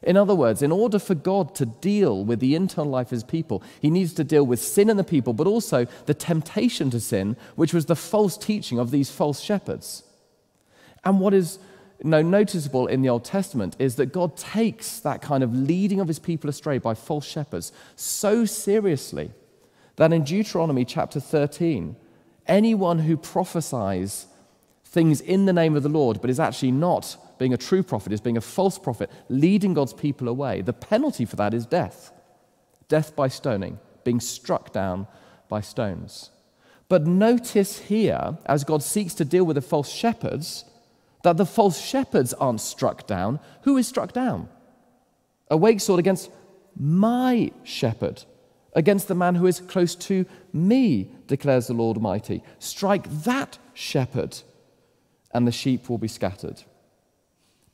In 0.06 0.16
other 0.16 0.36
words, 0.36 0.62
in 0.62 0.70
order 0.70 1.00
for 1.00 1.16
God 1.16 1.52
to 1.56 1.66
deal 1.66 2.24
with 2.24 2.38
the 2.38 2.54
internal 2.54 2.90
life 2.92 3.08
of 3.08 3.10
his 3.10 3.24
people, 3.24 3.60
he 3.82 3.90
needs 3.90 4.14
to 4.14 4.24
deal 4.24 4.46
with 4.46 4.62
sin 4.62 4.88
in 4.88 4.96
the 4.96 5.02
people, 5.04 5.32
but 5.32 5.48
also 5.48 5.86
the 6.06 6.14
temptation 6.14 6.90
to 6.90 7.00
sin, 7.00 7.36
which 7.56 7.74
was 7.74 7.86
the 7.86 7.96
false 7.96 8.38
teaching 8.38 8.78
of 8.78 8.92
these 8.92 9.10
false 9.10 9.40
shepherds. 9.40 10.04
And 11.04 11.18
what 11.18 11.34
is 11.34 11.58
you 12.02 12.08
know, 12.08 12.22
noticeable 12.22 12.86
in 12.86 13.02
the 13.02 13.08
Old 13.08 13.24
Testament 13.24 13.74
is 13.80 13.96
that 13.96 14.12
God 14.12 14.36
takes 14.36 15.00
that 15.00 15.22
kind 15.22 15.42
of 15.42 15.52
leading 15.52 15.98
of 15.98 16.06
his 16.06 16.20
people 16.20 16.48
astray 16.48 16.78
by 16.78 16.94
false 16.94 17.26
shepherds 17.26 17.72
so 17.96 18.44
seriously 18.44 19.32
that 19.96 20.12
in 20.12 20.22
Deuteronomy 20.22 20.84
chapter 20.84 21.18
13, 21.18 21.96
anyone 22.46 23.00
who 23.00 23.16
prophesies 23.16 24.26
things 24.84 25.20
in 25.20 25.46
the 25.46 25.52
name 25.52 25.74
of 25.74 25.82
the 25.82 25.88
Lord 25.88 26.20
but 26.20 26.30
is 26.30 26.38
actually 26.38 26.70
not 26.70 27.16
being 27.38 27.52
a 27.52 27.58
true 27.58 27.82
prophet, 27.82 28.12
is 28.12 28.20
being 28.20 28.36
a 28.36 28.40
false 28.40 28.78
prophet, 28.78 29.10
leading 29.28 29.74
God's 29.74 29.92
people 29.92 30.28
away, 30.28 30.62
the 30.62 30.72
penalty 30.72 31.24
for 31.24 31.36
that 31.36 31.54
is 31.54 31.66
death. 31.66 32.12
Death 32.88 33.16
by 33.16 33.28
stoning, 33.28 33.78
being 34.04 34.20
struck 34.20 34.72
down 34.72 35.06
by 35.48 35.60
stones. 35.60 36.30
But 36.88 37.06
notice 37.06 37.78
here, 37.78 38.38
as 38.46 38.64
God 38.64 38.82
seeks 38.82 39.14
to 39.14 39.24
deal 39.24 39.44
with 39.44 39.56
the 39.56 39.62
false 39.62 39.90
shepherds, 39.90 40.64
that 41.24 41.36
the 41.36 41.46
false 41.46 41.80
shepherds 41.80 42.32
aren't 42.34 42.60
struck 42.60 43.06
down. 43.06 43.40
Who 43.62 43.76
is 43.76 43.88
struck 43.88 44.12
down? 44.12 44.48
A 45.50 45.56
wake 45.56 45.80
sword 45.80 45.98
against 45.98 46.30
my 46.78 47.50
shepherd, 47.64 48.22
against 48.74 49.08
the 49.08 49.14
man 49.14 49.34
who 49.34 49.46
is 49.46 49.60
close 49.60 49.96
to 49.96 50.26
me, 50.52 51.10
declares 51.26 51.66
the 51.66 51.74
Lord 51.74 51.96
Almighty. 51.96 52.44
Strike 52.60 53.10
that 53.24 53.58
shepherd, 53.74 54.38
and 55.32 55.46
the 55.46 55.52
sheep 55.52 55.88
will 55.90 55.98
be 55.98 56.08
scattered. 56.08 56.62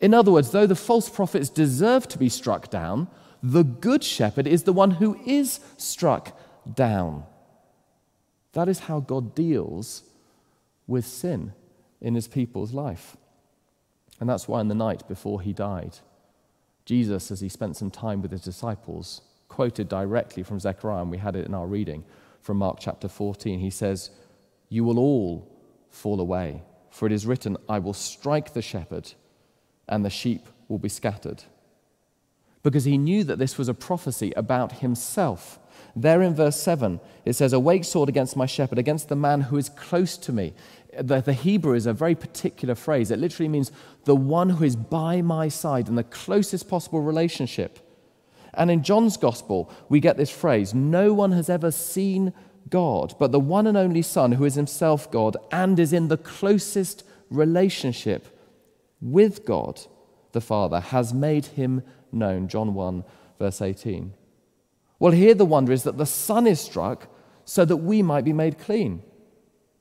In 0.02 0.12
other 0.12 0.32
words, 0.32 0.50
though 0.50 0.66
the 0.66 0.74
false 0.74 1.08
prophets 1.08 1.48
deserve 1.48 2.08
to 2.08 2.18
be 2.18 2.28
struck 2.28 2.68
down, 2.68 3.06
the 3.40 3.62
good 3.62 4.02
shepherd 4.02 4.48
is 4.48 4.64
the 4.64 4.72
one 4.72 4.90
who 4.90 5.16
is 5.24 5.60
struck 5.76 6.36
down. 6.74 7.24
That 8.52 8.68
is 8.68 8.80
how 8.80 8.98
God 8.98 9.34
deals 9.36 10.02
with 10.88 11.06
sin 11.06 11.52
in 12.00 12.16
his 12.16 12.26
people's 12.26 12.72
life. 12.72 13.16
And 14.18 14.28
that's 14.28 14.48
why 14.48 14.60
in 14.60 14.68
the 14.68 14.74
night 14.74 15.06
before 15.06 15.40
he 15.40 15.52
died, 15.52 15.98
Jesus, 16.84 17.30
as 17.30 17.40
he 17.40 17.48
spent 17.48 17.76
some 17.76 17.90
time 17.90 18.22
with 18.22 18.32
his 18.32 18.42
disciples, 18.42 19.22
quoted 19.48 19.88
directly 19.88 20.42
from 20.42 20.58
Zechariah, 20.58 21.02
and 21.02 21.12
we 21.12 21.18
had 21.18 21.36
it 21.36 21.46
in 21.46 21.54
our 21.54 21.66
reading 21.66 22.04
from 22.40 22.56
Mark 22.56 22.78
chapter 22.80 23.06
14. 23.06 23.60
He 23.60 23.70
says, 23.70 24.10
You 24.68 24.82
will 24.82 24.98
all 24.98 25.48
fall 25.90 26.20
away, 26.20 26.62
for 26.90 27.06
it 27.06 27.12
is 27.12 27.24
written, 27.24 27.56
I 27.68 27.78
will 27.78 27.92
strike 27.92 28.52
the 28.52 28.62
shepherd 28.62 29.12
and 29.88 30.04
the 30.04 30.10
sheep 30.10 30.46
will 30.68 30.78
be 30.78 30.88
scattered. 30.88 31.44
Because 32.62 32.84
he 32.84 32.96
knew 32.96 33.24
that 33.24 33.38
this 33.38 33.58
was 33.58 33.68
a 33.68 33.74
prophecy 33.74 34.32
about 34.36 34.78
himself. 34.78 35.58
There 35.96 36.22
in 36.22 36.34
verse 36.34 36.60
7, 36.60 37.00
it 37.24 37.34
says, 37.34 37.52
Awake 37.52 37.84
sword 37.84 38.08
against 38.08 38.36
my 38.36 38.46
shepherd, 38.46 38.78
against 38.78 39.08
the 39.08 39.16
man 39.16 39.42
who 39.42 39.56
is 39.56 39.68
close 39.68 40.16
to 40.18 40.32
me. 40.32 40.54
The, 40.98 41.20
the, 41.20 41.32
Hebrew 41.32 41.74
is 41.74 41.86
a 41.86 41.92
very 41.92 42.14
particular 42.14 42.74
phrase. 42.74 43.10
It 43.10 43.18
literally 43.18 43.48
means 43.48 43.72
the 44.04 44.16
one 44.16 44.50
who 44.50 44.64
is 44.64 44.76
by 44.76 45.22
my 45.22 45.48
side 45.48 45.88
in 45.88 45.96
the 45.96 46.04
closest 46.04 46.68
possible 46.68 47.00
relationship. 47.00 47.78
And 48.54 48.70
in 48.70 48.82
John's 48.82 49.16
gospel, 49.16 49.70
we 49.88 50.00
get 50.00 50.16
this 50.16 50.30
phrase 50.30 50.74
No 50.74 51.12
one 51.14 51.32
has 51.32 51.48
ever 51.48 51.70
seen 51.70 52.32
God, 52.68 53.14
but 53.18 53.32
the 53.32 53.40
one 53.40 53.66
and 53.66 53.76
only 53.76 54.02
Son 54.02 54.32
who 54.32 54.44
is 54.44 54.54
himself 54.54 55.10
God 55.10 55.36
and 55.50 55.78
is 55.78 55.92
in 55.92 56.08
the 56.08 56.18
closest 56.18 57.04
relationship 57.30 58.31
with 59.02 59.44
God 59.44 59.80
the 60.32 60.40
Father 60.40 60.80
has 60.80 61.12
made 61.12 61.46
him 61.46 61.82
known. 62.10 62.48
John 62.48 62.72
1, 62.72 63.04
verse 63.38 63.60
18. 63.60 64.14
Well, 64.98 65.12
here 65.12 65.34
the 65.34 65.44
wonder 65.44 65.72
is 65.72 65.82
that 65.82 65.98
the 65.98 66.06
Son 66.06 66.46
is 66.46 66.60
struck 66.60 67.08
so 67.44 67.64
that 67.64 67.78
we 67.78 68.02
might 68.02 68.24
be 68.24 68.32
made 68.32 68.58
clean. 68.58 69.02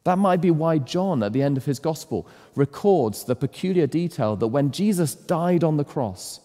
That 0.04 0.18
might 0.18 0.42
be 0.42 0.50
why 0.50 0.80
John, 0.80 1.22
at 1.22 1.32
the 1.32 1.44
end 1.44 1.58
of 1.58 1.66
his 1.66 1.78
gospel, 1.78 2.28
records 2.56 3.24
the 3.24 3.36
peculiar 3.36 3.86
detail 3.86 4.36
that 4.36 4.48
when 4.48 4.72
Jesus 4.72 5.14
died 5.14 5.64
on 5.64 5.78
the 5.78 5.84
cross, 5.84 6.40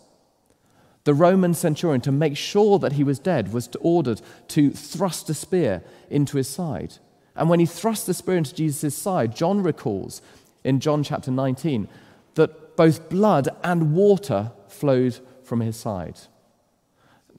the 1.04 1.14
Roman 1.14 1.54
centurion, 1.54 2.00
to 2.02 2.12
make 2.12 2.36
sure 2.36 2.78
that 2.80 2.92
he 2.92 3.04
was 3.04 3.18
dead, 3.18 3.52
was 3.52 3.70
ordered 3.80 4.20
to 4.48 4.70
thrust 4.70 5.30
a 5.30 5.34
spear 5.34 5.82
into 6.10 6.36
his 6.36 6.48
side. 6.48 6.94
And 7.34 7.48
when 7.48 7.60
he 7.60 7.66
thrust 7.66 8.06
the 8.06 8.14
spear 8.14 8.36
into 8.36 8.54
Jesus' 8.54 8.96
side, 8.96 9.34
John 9.34 9.62
recalls 9.62 10.20
in 10.64 10.80
John 10.80 11.02
chapter 11.02 11.30
19 11.30 11.88
that 12.34 12.50
both 12.76 13.08
blood 13.08 13.48
and 13.64 13.94
water 13.94 14.52
flowed 14.68 15.18
from 15.42 15.60
his 15.60 15.76
side. 15.76 16.18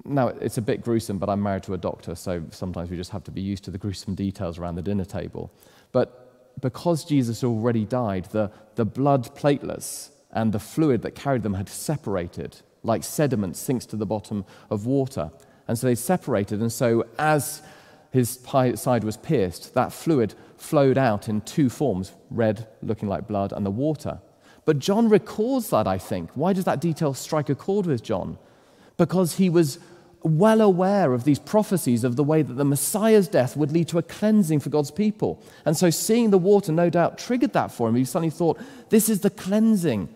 Now, 0.05 0.29
it's 0.29 0.57
a 0.57 0.61
bit 0.61 0.81
gruesome, 0.81 1.17
but 1.17 1.29
I'm 1.29 1.43
married 1.43 1.63
to 1.63 1.73
a 1.73 1.77
doctor, 1.77 2.15
so 2.15 2.43
sometimes 2.51 2.89
we 2.89 2.95
just 2.95 3.11
have 3.11 3.23
to 3.25 3.31
be 3.31 3.41
used 3.41 3.63
to 3.65 3.71
the 3.71 3.77
gruesome 3.77 4.15
details 4.15 4.57
around 4.57 4.75
the 4.75 4.81
dinner 4.81 5.05
table. 5.05 5.51
But 5.91 6.61
because 6.61 7.03
Jesus 7.03 7.43
already 7.43 7.85
died, 7.85 8.25
the, 8.31 8.51
the 8.75 8.85
blood 8.85 9.35
platelets 9.35 10.09
and 10.31 10.53
the 10.53 10.59
fluid 10.59 11.01
that 11.01 11.11
carried 11.11 11.43
them 11.43 11.53
had 11.53 11.67
separated, 11.69 12.57
like 12.83 13.03
sediment 13.03 13.57
sinks 13.57 13.85
to 13.87 13.95
the 13.95 14.05
bottom 14.05 14.45
of 14.69 14.85
water. 14.85 15.31
And 15.67 15.77
so 15.77 15.87
they 15.87 15.95
separated, 15.95 16.61
and 16.61 16.71
so 16.71 17.05
as 17.19 17.61
his 18.11 18.39
side 18.39 19.03
was 19.03 19.17
pierced, 19.17 19.73
that 19.73 19.91
fluid 19.91 20.33
flowed 20.55 20.97
out 20.97 21.27
in 21.27 21.41
two 21.41 21.69
forms 21.69 22.13
red, 22.31 22.67
looking 22.81 23.09
like 23.09 23.27
blood, 23.27 23.51
and 23.51 23.65
the 23.65 23.71
water. 23.71 24.19
But 24.67 24.79
John 24.79 25.07
records 25.07 25.69
that, 25.69 25.87
I 25.87 25.97
think. 25.97 26.29
Why 26.35 26.51
does 26.51 26.65
that 26.65 26.81
detail 26.81 27.13
strike 27.13 27.47
a 27.47 27.55
chord 27.55 27.85
with 27.85 28.03
John? 28.03 28.37
Because 28.97 29.37
he 29.37 29.49
was 29.49 29.79
well 30.23 30.59
aware 30.59 31.13
of 31.13 31.23
these 31.23 31.39
prophecies 31.39 32.03
of 32.03 32.17
the 32.17 32.23
way 32.23 32.41
that 32.41 32.55
the 32.55 32.65
Messiah's 32.65 33.29
death 33.29 33.55
would 33.55 33.71
lead 33.71 33.87
to 33.87 33.97
a 33.97 34.03
cleansing 34.03 34.59
for 34.59 34.69
God's 34.69 34.91
people. 34.91 35.41
And 35.63 35.77
so 35.77 35.89
seeing 35.89 36.31
the 36.31 36.37
water 36.37 36.73
no 36.73 36.89
doubt 36.89 37.17
triggered 37.17 37.53
that 37.53 37.71
for 37.71 37.87
him. 37.87 37.95
He 37.95 38.03
suddenly 38.03 38.29
thought, 38.29 38.59
this 38.89 39.07
is 39.07 39.21
the 39.21 39.29
cleansing 39.29 40.13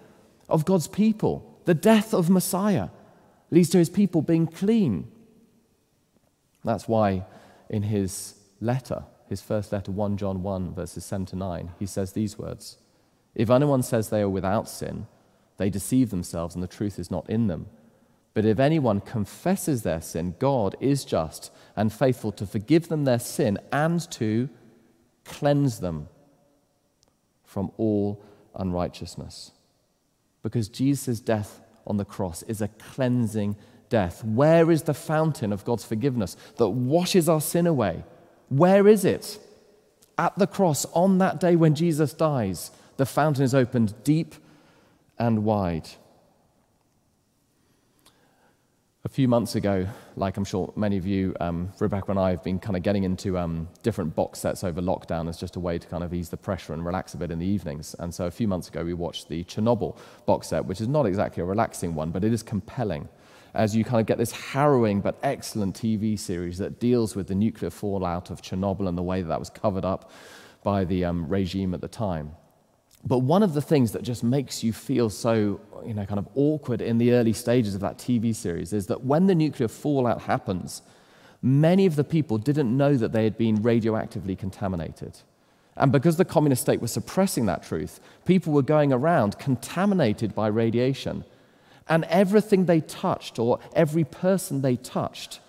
of 0.50 0.66
God's 0.66 0.90
people. 0.90 1.58
The 1.64 1.74
death 1.74 2.14
of 2.14 2.30
Messiah 2.30 2.90
leads 3.52 3.70
to 3.70 3.78
his 3.78 3.90
people 3.90 4.22
being 4.22 4.48
clean. 4.48 5.10
That's 6.66 6.90
why 6.90 7.24
in 7.70 7.84
his 7.84 8.36
letter, 8.60 9.06
his 9.30 9.40
first 9.40 9.72
letter, 9.72 9.94
1 9.94 10.18
John 10.18 10.44
1, 10.44 10.76
verses 10.76 11.06
7 11.06 11.26
to 11.28 11.38
9, 11.38 11.72
he 11.80 11.86
says 11.86 12.12
these 12.12 12.38
words 12.38 12.76
if 13.36 13.50
anyone 13.50 13.84
says 13.84 14.10
they 14.10 14.22
are 14.22 14.30
without 14.30 14.70
sin, 14.70 15.08
they 15.58 15.70
deceive 15.70 16.10
themselves 16.10 16.56
and 16.56 16.64
the 16.64 16.68
truth 16.68 17.00
is 17.00 17.12
not 17.12 17.30
in 17.30 17.48
them. 17.48 17.68
But 18.34 18.46
if 18.46 18.60
anyone 18.60 19.02
confesses 19.02 19.84
their 19.84 20.02
sin, 20.02 20.36
God 20.40 20.76
is 20.80 21.04
just 21.04 21.52
and 21.76 21.92
faithful 21.92 22.32
to 22.34 22.46
forgive 22.46 22.88
them 22.88 23.04
their 23.04 23.20
sin 23.20 23.60
and 23.72 24.10
to 24.12 24.50
cleanse 25.26 25.80
them 25.80 26.08
from 27.44 27.72
all 27.78 28.24
unrighteousness. 28.56 29.52
Because 30.44 30.70
Jesus' 30.70 31.20
death 31.20 31.62
on 31.86 31.98
the 31.98 32.06
cross 32.06 32.44
is 32.44 32.62
a 32.62 32.70
cleansing 32.70 33.56
death. 33.90 34.24
Where 34.24 34.72
is 34.72 34.84
the 34.84 34.94
fountain 34.94 35.52
of 35.52 35.66
God's 35.66 35.86
forgiveness 35.86 36.38
that 36.58 36.70
washes 36.70 37.28
our 37.28 37.42
sin 37.42 37.68
away? 37.68 38.04
Where 38.50 38.88
is 38.88 39.04
it? 39.06 39.40
At 40.18 40.38
the 40.38 40.48
cross, 40.48 40.86
on 40.94 41.18
that 41.18 41.40
day 41.40 41.56
when 41.56 41.76
Jesus 41.76 42.14
dies 42.14 42.72
the 42.98 43.06
fountain 43.06 43.44
is 43.44 43.56
opened 43.56 43.94
deep 44.04 44.36
and 45.18 45.44
wide. 45.44 45.90
A 49.04 49.10
few 49.10 49.28
months 49.28 49.56
ago, 49.56 49.88
like 50.16 50.38
I'm 50.38 50.46
sure 50.46 50.72
many 50.76 50.96
of 50.96 51.08
you, 51.08 51.36
um, 51.40 51.74
Rebecca 51.80 52.12
and 52.12 52.20
I 52.20 52.30
have 52.30 52.44
been 52.44 52.60
kind 52.60 52.78
of 52.78 52.84
getting 52.84 53.04
into 53.04 53.36
um, 53.36 53.68
different 53.82 54.16
box 54.16 54.40
sets 54.40 54.64
over 54.64 54.80
lockdown 54.80 55.28
as 55.28 55.38
just 55.38 55.56
a 55.56 55.60
way 55.60 55.80
to 55.80 55.88
kind 55.88 56.04
of 56.04 56.14
ease 56.14 56.30
the 56.30 56.38
pressure 56.38 56.74
and 56.74 56.86
relax 56.86 57.16
a 57.16 57.18
bit 57.18 57.32
in 57.32 57.40
the 57.40 57.46
evenings. 57.46 57.96
And 57.98 58.14
so 58.14 58.26
a 58.28 58.32
few 58.32 58.48
months 58.48 58.68
ago, 58.68 58.84
we 58.84 58.94
watched 58.94 59.28
the 59.28 59.44
Chernobyl 59.46 59.98
box 60.28 60.50
set, 60.50 60.66
which 60.66 60.82
is 60.82 60.88
not 60.88 61.08
exactly 61.08 61.42
a 61.42 61.46
relaxing 61.46 61.96
one, 61.96 62.12
but 62.12 62.24
it 62.24 62.32
is 62.32 62.44
compelling 62.44 63.10
as 63.54 63.76
you 63.76 63.84
kind 63.84 64.00
of 64.00 64.06
get 64.06 64.18
this 64.18 64.32
harrowing 64.32 65.02
but 65.02 65.18
excellent 65.24 65.76
TV 65.76 66.18
series 66.18 66.58
that 66.58 66.80
deals 66.80 67.16
with 67.16 67.28
the 67.28 67.36
nuclear 67.36 67.70
fallout 67.70 68.30
of 68.30 68.42
Chernobyl 68.42 68.88
and 68.88 68.98
the 68.98 69.04
way 69.04 69.22
that 69.22 69.28
that 69.28 69.40
was 69.40 69.50
covered 69.50 69.84
up 69.86 70.12
by 70.64 70.86
the 70.86 71.06
um, 71.06 71.28
regime 71.28 71.74
at 71.74 71.82
the 71.82 71.88
time. 71.88 72.32
But 73.04 73.20
one 73.20 73.42
of 73.42 73.54
the 73.54 73.62
things 73.62 73.94
that 73.94 74.04
just 74.04 74.24
makes 74.24 74.64
you 74.64 74.74
feel 74.74 75.10
so, 75.10 75.60
you 75.86 75.94
know, 75.94 76.06
kind 76.06 76.20
of 76.20 76.28
awkward 76.36 76.82
in 76.82 76.98
the 76.98 77.14
early 77.14 77.34
stages 77.34 77.74
of 77.74 77.82
that 77.82 77.98
TV 77.98 78.36
series 78.36 78.74
is 78.74 78.88
that 78.88 79.04
when 79.04 79.28
the 79.28 79.36
nuclear 79.36 79.68
fallout 79.68 80.22
happens, 80.22 80.82
many 81.42 81.86
of 81.86 81.96
the 81.96 82.04
people 82.04 82.38
didn't 82.38 82.76
know 82.76 82.96
that 82.96 83.12
they 83.12 83.24
had 83.24 83.38
been 83.38 83.64
radioactively 83.64 84.38
contaminated. 84.38 85.18
And 85.76 85.92
because 85.92 86.18
the 86.18 86.26
communist 86.26 86.62
state 86.62 86.82
was 86.82 86.92
suppressing 86.92 87.48
that 87.48 87.64
truth, 87.64 88.00
people 88.26 88.54
were 88.54 88.62
going 88.62 88.94
around 88.94 89.40
contaminated 89.40 90.36
by 90.36 90.48
radiation. 90.48 91.24
And 91.88 92.04
everything 92.06 92.66
they 92.66 92.82
touched, 92.82 93.40
or 93.40 93.60
every 93.74 94.04
person 94.04 94.62
they 94.62 94.76
touched, 94.76 95.40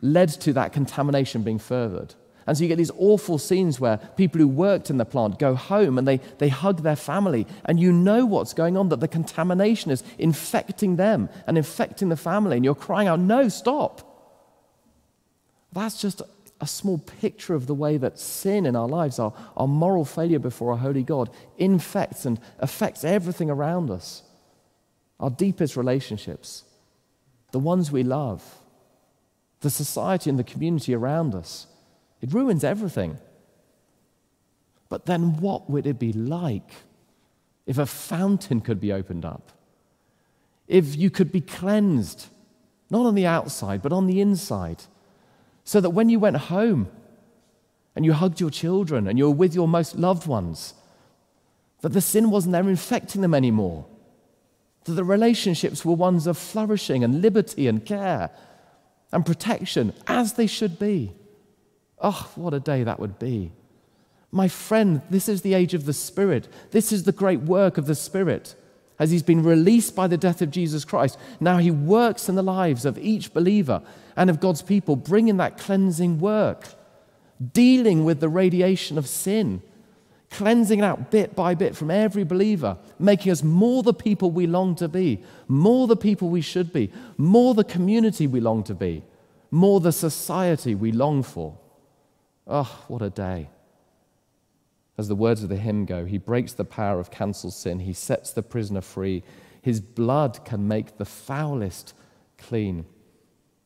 led 0.00 0.28
to 0.30 0.52
that 0.54 0.72
contamination 0.72 1.42
being 1.42 1.58
furthered. 1.58 2.14
And 2.48 2.56
so 2.56 2.64
you 2.64 2.68
get 2.68 2.78
these 2.78 2.90
awful 2.96 3.36
scenes 3.36 3.78
where 3.78 3.98
people 4.16 4.40
who 4.40 4.48
worked 4.48 4.88
in 4.88 4.96
the 4.96 5.04
plant 5.04 5.38
go 5.38 5.54
home 5.54 5.98
and 5.98 6.08
they, 6.08 6.16
they 6.38 6.48
hug 6.48 6.82
their 6.82 6.96
family, 6.96 7.46
and 7.66 7.78
you 7.78 7.92
know 7.92 8.24
what's 8.24 8.54
going 8.54 8.74
on, 8.74 8.88
that 8.88 9.00
the 9.00 9.06
contamination 9.06 9.90
is 9.90 10.02
infecting 10.18 10.96
them 10.96 11.28
and 11.46 11.58
infecting 11.58 12.08
the 12.08 12.16
family, 12.16 12.56
and 12.56 12.64
you're 12.64 12.74
crying 12.74 13.06
out, 13.06 13.20
No, 13.20 13.50
stop. 13.50 14.00
That's 15.74 16.00
just 16.00 16.22
a 16.58 16.66
small 16.66 16.96
picture 16.96 17.54
of 17.54 17.66
the 17.66 17.74
way 17.74 17.98
that 17.98 18.18
sin 18.18 18.64
in 18.64 18.74
our 18.74 18.88
lives, 18.88 19.18
our, 19.18 19.34
our 19.54 19.68
moral 19.68 20.06
failure 20.06 20.38
before 20.38 20.72
a 20.72 20.76
holy 20.78 21.02
God, 21.02 21.28
infects 21.58 22.24
and 22.24 22.40
affects 22.60 23.04
everything 23.04 23.50
around 23.50 23.90
us. 23.90 24.22
Our 25.20 25.28
deepest 25.28 25.76
relationships, 25.76 26.64
the 27.52 27.58
ones 27.58 27.92
we 27.92 28.04
love, 28.04 28.42
the 29.60 29.68
society 29.68 30.30
and 30.30 30.38
the 30.38 30.44
community 30.44 30.94
around 30.94 31.34
us. 31.34 31.66
It 32.20 32.32
ruins 32.32 32.64
everything. 32.64 33.18
But 34.88 35.06
then, 35.06 35.36
what 35.38 35.68
would 35.68 35.86
it 35.86 35.98
be 35.98 36.12
like 36.12 36.72
if 37.66 37.78
a 37.78 37.86
fountain 37.86 38.60
could 38.60 38.80
be 38.80 38.92
opened 38.92 39.24
up? 39.24 39.52
If 40.66 40.96
you 40.96 41.10
could 41.10 41.30
be 41.30 41.40
cleansed, 41.40 42.26
not 42.90 43.06
on 43.06 43.14
the 43.14 43.26
outside, 43.26 43.82
but 43.82 43.92
on 43.92 44.06
the 44.06 44.20
inside? 44.20 44.84
So 45.64 45.80
that 45.80 45.90
when 45.90 46.08
you 46.08 46.18
went 46.18 46.36
home 46.36 46.88
and 47.94 48.04
you 48.04 48.14
hugged 48.14 48.40
your 48.40 48.50
children 48.50 49.06
and 49.06 49.18
you 49.18 49.26
were 49.26 49.34
with 49.34 49.54
your 49.54 49.68
most 49.68 49.96
loved 49.96 50.26
ones, 50.26 50.74
that 51.80 51.90
the 51.90 52.00
sin 52.00 52.30
wasn't 52.30 52.52
there 52.52 52.68
infecting 52.68 53.22
them 53.22 53.34
anymore. 53.34 53.86
That 54.84 54.94
the 54.94 55.04
relationships 55.04 55.84
were 55.84 55.94
ones 55.94 56.26
of 56.26 56.38
flourishing 56.38 57.04
and 57.04 57.20
liberty 57.20 57.68
and 57.68 57.84
care 57.84 58.30
and 59.12 59.24
protection 59.24 59.92
as 60.06 60.34
they 60.34 60.46
should 60.46 60.78
be. 60.78 61.12
Oh, 62.00 62.30
what 62.36 62.54
a 62.54 62.60
day 62.60 62.84
that 62.84 63.00
would 63.00 63.18
be. 63.18 63.52
My 64.30 64.48
friend, 64.48 65.00
this 65.08 65.28
is 65.28 65.42
the 65.42 65.54
age 65.54 65.74
of 65.74 65.86
the 65.86 65.92
Spirit. 65.92 66.48
This 66.70 66.92
is 66.92 67.04
the 67.04 67.12
great 67.12 67.40
work 67.40 67.78
of 67.78 67.86
the 67.86 67.94
Spirit. 67.94 68.54
As 68.98 69.10
he's 69.10 69.22
been 69.22 69.42
released 69.42 69.94
by 69.94 70.06
the 70.06 70.16
death 70.16 70.42
of 70.42 70.50
Jesus 70.50 70.84
Christ, 70.84 71.18
now 71.40 71.58
he 71.58 71.70
works 71.70 72.28
in 72.28 72.34
the 72.34 72.42
lives 72.42 72.84
of 72.84 72.98
each 72.98 73.32
believer 73.32 73.80
and 74.16 74.28
of 74.28 74.40
God's 74.40 74.60
people, 74.60 74.96
bringing 74.96 75.36
that 75.36 75.56
cleansing 75.56 76.18
work, 76.18 76.68
dealing 77.52 78.04
with 78.04 78.20
the 78.20 78.28
radiation 78.28 78.98
of 78.98 79.06
sin, 79.06 79.62
cleansing 80.30 80.80
it 80.80 80.84
out 80.84 81.10
bit 81.10 81.34
by 81.34 81.54
bit 81.54 81.76
from 81.76 81.90
every 81.90 82.24
believer, 82.24 82.76
making 82.98 83.32
us 83.32 83.42
more 83.42 83.82
the 83.82 83.94
people 83.94 84.30
we 84.30 84.46
long 84.46 84.74
to 84.74 84.88
be, 84.88 85.22
more 85.46 85.86
the 85.86 85.96
people 85.96 86.28
we 86.28 86.40
should 86.40 86.72
be, 86.72 86.90
more 87.16 87.54
the 87.54 87.64
community 87.64 88.26
we 88.26 88.40
long 88.40 88.62
to 88.64 88.74
be, 88.74 89.02
more 89.50 89.80
the 89.80 89.92
society 89.92 90.74
we 90.74 90.92
long 90.92 91.22
for. 91.22 91.56
Oh, 92.48 92.84
what 92.88 93.02
a 93.02 93.10
day. 93.10 93.50
As 94.96 95.06
the 95.06 95.14
words 95.14 95.42
of 95.42 95.48
the 95.48 95.56
hymn 95.56 95.84
go, 95.84 96.06
he 96.06 96.18
breaks 96.18 96.54
the 96.54 96.64
power 96.64 96.98
of 96.98 97.10
cancelled 97.10 97.52
sin, 97.52 97.80
he 97.80 97.92
sets 97.92 98.32
the 98.32 98.42
prisoner 98.42 98.80
free. 98.80 99.22
His 99.62 99.80
blood 99.80 100.44
can 100.44 100.66
make 100.66 100.96
the 100.96 101.04
foulest 101.04 101.94
clean 102.38 102.86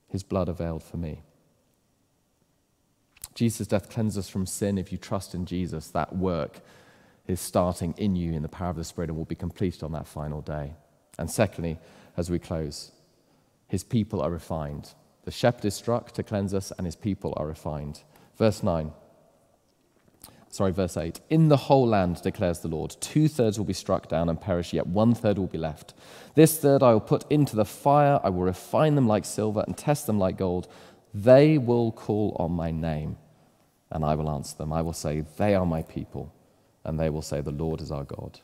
his 0.09 0.23
blood 0.23 0.49
availed 0.49 0.83
for 0.83 0.97
me. 0.97 1.23
Jesus' 3.35 3.67
death 3.67 3.89
cleanses 3.89 4.19
us 4.19 4.29
from 4.29 4.45
sin. 4.45 4.77
If 4.77 4.93
you 4.93 4.99
trust 4.99 5.35
in 5.35 5.47
Jesus, 5.47 5.89
that 5.89 6.15
work 6.15 6.61
is 7.27 7.41
starting 7.41 7.95
in 7.97 8.15
you 8.15 8.33
in 8.33 8.43
the 8.43 8.49
power 8.49 8.71
of 8.71 8.77
the 8.77 8.85
Spirit 8.85 9.09
and 9.09 9.17
will 9.17 9.25
be 9.25 9.35
completed 9.35 9.83
on 9.83 9.93
that 9.93 10.07
final 10.07 10.43
day. 10.43 10.75
And 11.19 11.31
secondly, 11.31 11.79
as 12.17 12.31
we 12.31 12.39
close, 12.39 12.93
his 13.69 13.85
people 13.85 14.21
are 14.21 14.31
refined. 14.31 14.93
The 15.25 15.31
shepherd 15.31 15.65
is 15.65 15.75
struck 15.75 16.13
to 16.13 16.23
cleanse 16.23 16.53
us, 16.53 16.73
and 16.77 16.87
his 16.87 16.97
people 16.97 17.33
are 17.37 17.47
refined. 17.47 18.03
Verse 18.37 18.63
9. 18.63 18.93
Sorry, 20.53 20.71
verse 20.71 20.99
8. 20.99 21.21
In 21.31 21.49
the 21.49 21.57
whole 21.57 21.87
land, 21.87 22.21
declares 22.23 22.59
the 22.59 22.69
Lord, 22.69 22.95
two 23.01 23.27
thirds 23.27 23.57
will 23.57 23.65
be 23.65 23.73
struck 23.73 24.07
down 24.09 24.29
and 24.29 24.39
perish, 24.39 24.75
yet 24.75 24.87
one 24.87 25.15
third 25.15 25.39
will 25.39 25.47
be 25.47 25.57
left. 25.57 25.95
This 26.35 26.59
third 26.59 26.83
I 26.83 26.93
will 26.93 27.01
put 27.01 27.25
into 27.31 27.57
the 27.57 27.65
fire, 27.65 28.21
I 28.23 28.29
will 28.29 28.43
refine 28.43 28.95
them 28.95 29.09
like 29.09 29.25
silver 29.25 29.65
and 29.67 29.77
test 29.77 30.07
them 30.07 30.19
like 30.19 30.37
gold. 30.37 30.69
They 31.15 31.57
will 31.57 31.91
call 31.91 32.37
on 32.39 32.53
my 32.53 32.71
name, 32.71 33.17
and 33.91 34.05
I 34.05 34.15
will 34.15 34.29
answer 34.29 34.59
them. 34.59 34.75
I 34.75 34.83
will 34.83 34.93
say, 34.93 35.25
They 35.39 35.55
are 35.55 35.65
my 35.65 35.83
people, 35.83 36.35
and 36.85 37.01
they 37.01 37.09
will 37.09 37.23
say, 37.23 37.41
The 37.41 37.51
Lord 37.51 37.81
is 37.81 37.91
our 37.91 38.05
God. 38.05 38.41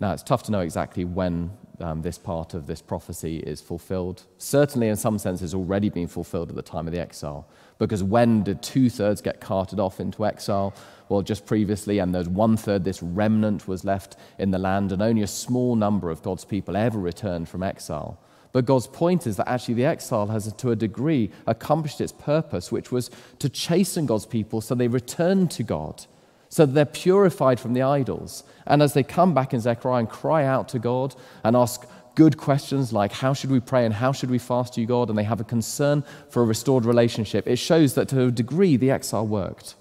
Now, 0.00 0.12
it's 0.12 0.22
tough 0.22 0.42
to 0.44 0.52
know 0.52 0.60
exactly 0.60 1.04
when 1.04 1.50
um, 1.78 2.00
this 2.00 2.16
part 2.16 2.54
of 2.54 2.66
this 2.66 2.80
prophecy 2.80 3.38
is 3.40 3.60
fulfilled. 3.60 4.24
Certainly, 4.38 4.88
in 4.88 4.96
some 4.96 5.18
sense, 5.18 5.42
it's 5.42 5.52
already 5.52 5.90
been 5.90 6.08
fulfilled 6.08 6.48
at 6.48 6.56
the 6.56 6.62
time 6.62 6.86
of 6.86 6.94
the 6.94 7.00
exile. 7.00 7.46
Because 7.78 8.02
when 8.02 8.42
did 8.42 8.62
two 8.62 8.88
thirds 8.88 9.20
get 9.20 9.40
carted 9.40 9.78
off 9.78 10.00
into 10.00 10.24
exile? 10.24 10.74
Well, 11.10 11.20
just 11.20 11.44
previously, 11.44 11.98
and 11.98 12.14
there's 12.14 12.28
one 12.28 12.56
third, 12.56 12.82
this 12.82 13.02
remnant 13.02 13.68
was 13.68 13.84
left 13.84 14.16
in 14.38 14.50
the 14.50 14.58
land, 14.58 14.90
and 14.90 15.02
only 15.02 15.22
a 15.22 15.26
small 15.26 15.76
number 15.76 16.10
of 16.10 16.22
God's 16.22 16.46
people 16.46 16.76
ever 16.76 16.98
returned 16.98 17.48
from 17.48 17.62
exile. 17.62 18.18
But 18.52 18.64
God's 18.64 18.86
point 18.86 19.26
is 19.26 19.36
that 19.36 19.48
actually 19.48 19.74
the 19.74 19.84
exile 19.84 20.26
has, 20.28 20.52
to 20.52 20.70
a 20.70 20.76
degree, 20.76 21.30
accomplished 21.46 22.00
its 22.00 22.12
purpose, 22.12 22.72
which 22.72 22.90
was 22.90 23.10
to 23.38 23.48
chasten 23.48 24.06
God's 24.06 24.26
people 24.26 24.60
so 24.60 24.74
they 24.74 24.88
return 24.88 25.46
to 25.48 25.62
God 25.62 26.06
so 26.50 26.66
they're 26.66 26.84
purified 26.84 27.60
from 27.60 27.72
the 27.72 27.82
idols. 27.82 28.42
And 28.66 28.82
as 28.82 28.92
they 28.92 29.04
come 29.04 29.32
back 29.32 29.54
in 29.54 29.60
Zechariah 29.60 30.00
and 30.00 30.08
cry 30.08 30.44
out 30.44 30.68
to 30.70 30.80
God 30.80 31.14
and 31.44 31.56
ask 31.56 31.86
good 32.16 32.36
questions 32.36 32.92
like, 32.92 33.12
How 33.12 33.32
should 33.32 33.50
we 33.50 33.60
pray 33.60 33.86
and 33.86 33.94
how 33.94 34.12
should 34.12 34.30
we 34.30 34.38
fast 34.38 34.76
you, 34.76 34.84
God? 34.84 35.08
And 35.08 35.16
they 35.16 35.24
have 35.24 35.40
a 35.40 35.44
concern 35.44 36.02
for 36.28 36.42
a 36.42 36.44
restored 36.44 36.84
relationship, 36.84 37.46
it 37.46 37.56
shows 37.56 37.94
that 37.94 38.08
to 38.08 38.24
a 38.24 38.30
degree 38.32 38.76
the 38.76 38.90
exile 38.90 39.26
worked. 39.26 39.76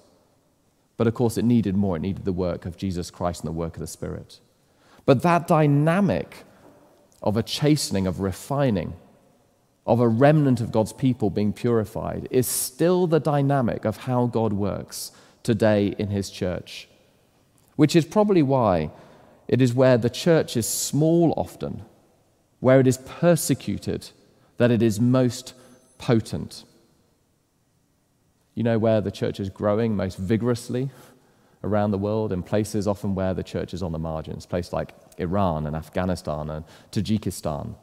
But 0.95 1.07
of 1.07 1.15
course, 1.15 1.37
it 1.37 1.45
needed 1.45 1.75
more. 1.75 1.95
It 1.95 2.01
needed 2.01 2.25
the 2.25 2.33
work 2.33 2.65
of 2.65 2.77
Jesus 2.77 3.09
Christ 3.09 3.41
and 3.41 3.47
the 3.47 3.57
work 3.57 3.75
of 3.75 3.79
the 3.79 3.87
Spirit. 3.87 4.39
But 5.05 5.23
that 5.23 5.47
dynamic 5.47 6.43
of 7.23 7.35
a 7.35 7.41
chastening, 7.41 8.05
of 8.05 8.19
refining, 8.19 8.93
of 9.87 10.01
a 10.01 10.07
remnant 10.07 10.61
of 10.61 10.71
God's 10.71 10.93
people 10.93 11.29
being 11.29 11.51
purified 11.51 12.27
is 12.29 12.47
still 12.47 13.07
the 13.07 13.19
dynamic 13.19 13.85
of 13.85 13.97
how 13.97 14.27
God 14.27 14.53
works 14.53 15.11
today 15.43 15.95
in 15.97 16.09
his 16.09 16.29
church, 16.29 16.87
which 17.75 17.95
is 17.95 18.05
probably 18.05 18.41
why 18.43 18.91
it 19.47 19.61
is 19.61 19.73
where 19.73 19.97
the 19.97 20.09
church 20.09 20.55
is 20.55 20.67
small 20.67 21.33
often, 21.35 21.83
where 22.59 22.79
it 22.79 22.87
is 22.87 22.97
persecuted, 22.97 24.09
that 24.57 24.71
it 24.71 24.81
is 24.81 24.99
most 24.99 25.53
potent. 25.97 26.63
You 28.53 28.63
know 28.63 28.77
where 28.77 29.01
the 29.01 29.11
church 29.11 29.39
is 29.39 29.49
growing 29.49 29.95
most 29.95 30.17
vigorously 30.17 30.89
around 31.63 31.91
the 31.91 31.97
world, 31.97 32.31
in 32.31 32.43
places 32.43 32.87
often 32.87 33.15
where 33.15 33.33
the 33.33 33.43
church 33.43 33.73
is 33.73 33.83
on 33.83 33.91
the 33.91 33.99
margins, 33.99 34.45
places 34.45 34.71
like 34.71 34.93
Iran 35.17 35.65
and 35.65 35.75
Afghanistan 35.75 36.49
and 36.49 36.65
Tajikistan, 36.91 37.75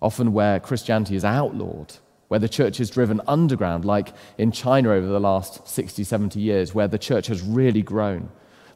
often 0.00 0.32
where 0.32 0.58
Christianity 0.58 1.14
is 1.16 1.24
outlawed 1.24 1.94
where 2.28 2.40
the 2.40 2.48
church 2.48 2.78
is 2.78 2.90
driven 2.90 3.20
underground, 3.26 3.84
like 3.84 4.12
in 4.36 4.52
China 4.52 4.90
over 4.90 5.06
the 5.06 5.20
last 5.20 5.66
60, 5.66 6.04
70 6.04 6.38
years, 6.38 6.74
where 6.74 6.88
the 6.88 6.98
church 6.98 7.26
has 7.26 7.42
really 7.42 7.82
grown. 7.82 8.28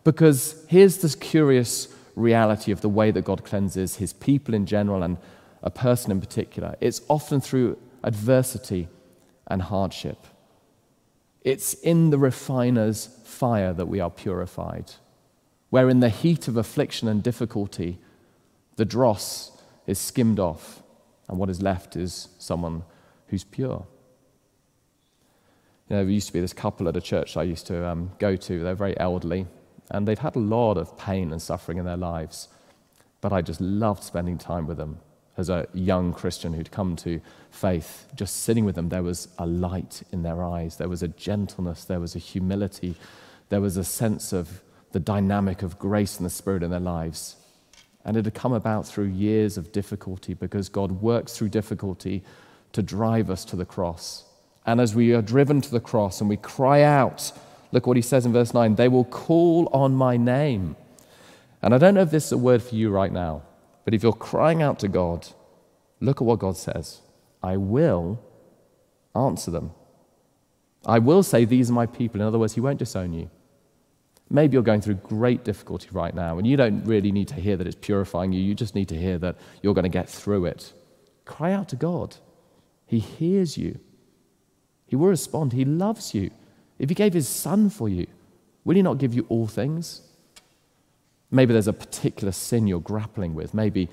Because 0.04 0.64
here's 0.68 0.98
this 0.98 1.14
curious 1.14 1.94
reality 2.16 2.72
of 2.72 2.80
the 2.80 2.88
way 2.88 3.10
that 3.10 3.24
God 3.24 3.44
cleanses 3.44 3.96
his 3.96 4.12
people 4.12 4.54
in 4.54 4.66
general 4.66 5.02
and 5.02 5.18
a 5.62 5.70
person 5.70 6.10
in 6.10 6.20
particular. 6.20 6.76
It's 6.80 7.02
often 7.08 7.40
through 7.40 7.78
adversity 8.02 8.88
and 9.46 9.62
hardship. 9.62 10.26
It's 11.42 11.74
in 11.74 12.10
the 12.10 12.18
refiner's 12.18 13.06
fire 13.24 13.72
that 13.72 13.86
we 13.86 14.00
are 14.00 14.10
purified, 14.10 14.92
where 15.70 15.88
in 15.88 16.00
the 16.00 16.08
heat 16.08 16.48
of 16.48 16.56
affliction 16.56 17.08
and 17.08 17.22
difficulty, 17.22 17.98
the 18.76 18.84
dross 18.84 19.50
is 19.86 19.98
skimmed 19.98 20.38
off, 20.38 20.82
and 21.28 21.38
what 21.38 21.50
is 21.50 21.62
left 21.62 21.96
is 21.96 22.28
someone 22.38 22.84
who's 23.32 23.44
pure. 23.44 23.86
You 25.88 25.96
know, 25.96 26.04
there 26.04 26.12
used 26.12 26.26
to 26.26 26.32
be 26.34 26.40
this 26.40 26.52
couple 26.52 26.86
at 26.86 26.96
a 26.98 27.00
church 27.00 27.34
I 27.38 27.44
used 27.44 27.66
to 27.68 27.88
um, 27.88 28.12
go 28.18 28.36
to. 28.36 28.62
They're 28.62 28.74
very 28.74 28.98
elderly, 29.00 29.46
and 29.90 30.06
they'd 30.06 30.18
had 30.18 30.36
a 30.36 30.38
lot 30.38 30.76
of 30.76 30.98
pain 30.98 31.32
and 31.32 31.40
suffering 31.40 31.78
in 31.78 31.86
their 31.86 31.96
lives. 31.96 32.48
But 33.22 33.32
I 33.32 33.40
just 33.40 33.58
loved 33.58 34.04
spending 34.04 34.36
time 34.36 34.66
with 34.66 34.76
them 34.76 34.98
as 35.38 35.48
a 35.48 35.66
young 35.72 36.12
Christian 36.12 36.52
who'd 36.52 36.70
come 36.70 36.94
to 36.96 37.22
faith. 37.50 38.06
Just 38.14 38.42
sitting 38.42 38.66
with 38.66 38.74
them, 38.74 38.90
there 38.90 39.02
was 39.02 39.28
a 39.38 39.46
light 39.46 40.02
in 40.12 40.22
their 40.22 40.44
eyes, 40.44 40.76
there 40.76 40.90
was 40.90 41.02
a 41.02 41.08
gentleness, 41.08 41.86
there 41.86 42.00
was 42.00 42.14
a 42.14 42.18
humility, 42.18 42.96
there 43.48 43.62
was 43.62 43.78
a 43.78 43.84
sense 43.84 44.34
of 44.34 44.60
the 44.92 45.00
dynamic 45.00 45.62
of 45.62 45.78
grace 45.78 46.18
and 46.18 46.26
the 46.26 46.30
Spirit 46.30 46.62
in 46.62 46.70
their 46.70 46.80
lives. 46.80 47.36
And 48.04 48.14
it 48.14 48.26
had 48.26 48.34
come 48.34 48.52
about 48.52 48.86
through 48.86 49.06
years 49.06 49.56
of 49.56 49.72
difficulty 49.72 50.34
because 50.34 50.68
God 50.68 51.00
works 51.00 51.34
through 51.34 51.48
difficulty 51.48 52.22
to 52.72 52.82
drive 52.82 53.30
us 53.30 53.44
to 53.46 53.56
the 53.56 53.64
cross. 53.64 54.24
And 54.64 54.80
as 54.80 54.94
we 54.94 55.12
are 55.12 55.22
driven 55.22 55.60
to 55.60 55.70
the 55.70 55.80
cross 55.80 56.20
and 56.20 56.28
we 56.28 56.36
cry 56.36 56.82
out, 56.82 57.32
look 57.72 57.86
what 57.86 57.96
he 57.96 58.02
says 58.02 58.24
in 58.26 58.32
verse 58.32 58.54
9 58.54 58.76
they 58.76 58.88
will 58.88 59.04
call 59.04 59.68
on 59.72 59.94
my 59.94 60.16
name. 60.16 60.76
And 61.60 61.74
I 61.74 61.78
don't 61.78 61.94
know 61.94 62.02
if 62.02 62.10
this 62.10 62.26
is 62.26 62.32
a 62.32 62.38
word 62.38 62.62
for 62.62 62.74
you 62.74 62.90
right 62.90 63.12
now, 63.12 63.42
but 63.84 63.94
if 63.94 64.02
you're 64.02 64.12
crying 64.12 64.62
out 64.62 64.78
to 64.80 64.88
God, 64.88 65.28
look 66.00 66.20
at 66.20 66.24
what 66.24 66.38
God 66.38 66.56
says 66.56 67.00
I 67.42 67.56
will 67.56 68.20
answer 69.14 69.50
them. 69.50 69.72
I 70.86 70.98
will 70.98 71.22
say, 71.22 71.44
These 71.44 71.70
are 71.70 71.74
my 71.74 71.86
people. 71.86 72.20
In 72.20 72.26
other 72.26 72.38
words, 72.38 72.54
He 72.54 72.60
won't 72.60 72.78
disown 72.78 73.12
you. 73.12 73.30
Maybe 74.30 74.54
you're 74.54 74.62
going 74.62 74.80
through 74.80 74.94
great 74.94 75.44
difficulty 75.44 75.88
right 75.92 76.14
now, 76.14 76.38
and 76.38 76.46
you 76.46 76.56
don't 76.56 76.84
really 76.84 77.12
need 77.12 77.28
to 77.28 77.34
hear 77.34 77.56
that 77.56 77.66
it's 77.66 77.76
purifying 77.76 78.32
you. 78.32 78.40
You 78.40 78.54
just 78.54 78.74
need 78.74 78.88
to 78.88 78.98
hear 78.98 79.18
that 79.18 79.36
you're 79.60 79.74
going 79.74 79.82
to 79.84 79.90
get 79.90 80.08
through 80.08 80.46
it. 80.46 80.72
Cry 81.24 81.52
out 81.52 81.68
to 81.68 81.76
God. 81.76 82.16
He 82.92 83.00
hears 83.00 83.56
you, 83.56 83.78
He 84.86 84.96
will 84.96 85.08
respond. 85.08 85.52
He 85.52 85.64
loves 85.64 86.14
you. 86.14 86.30
If 86.78 86.88
He 86.88 86.94
gave 86.94 87.14
His 87.14 87.28
Son 87.28 87.70
for 87.70 87.88
you, 87.88 88.06
will 88.64 88.76
He 88.76 88.82
not 88.82 88.98
give 88.98 89.14
you 89.14 89.26
all 89.28 89.46
things? 89.46 90.02
Maybe 91.30 91.54
there's 91.54 91.68
a 91.68 91.72
particular 91.72 92.32
sin 92.32 92.66
you're 92.66 92.80
grappling 92.80 93.34
with. 93.34 93.54
Maybe 93.54 93.88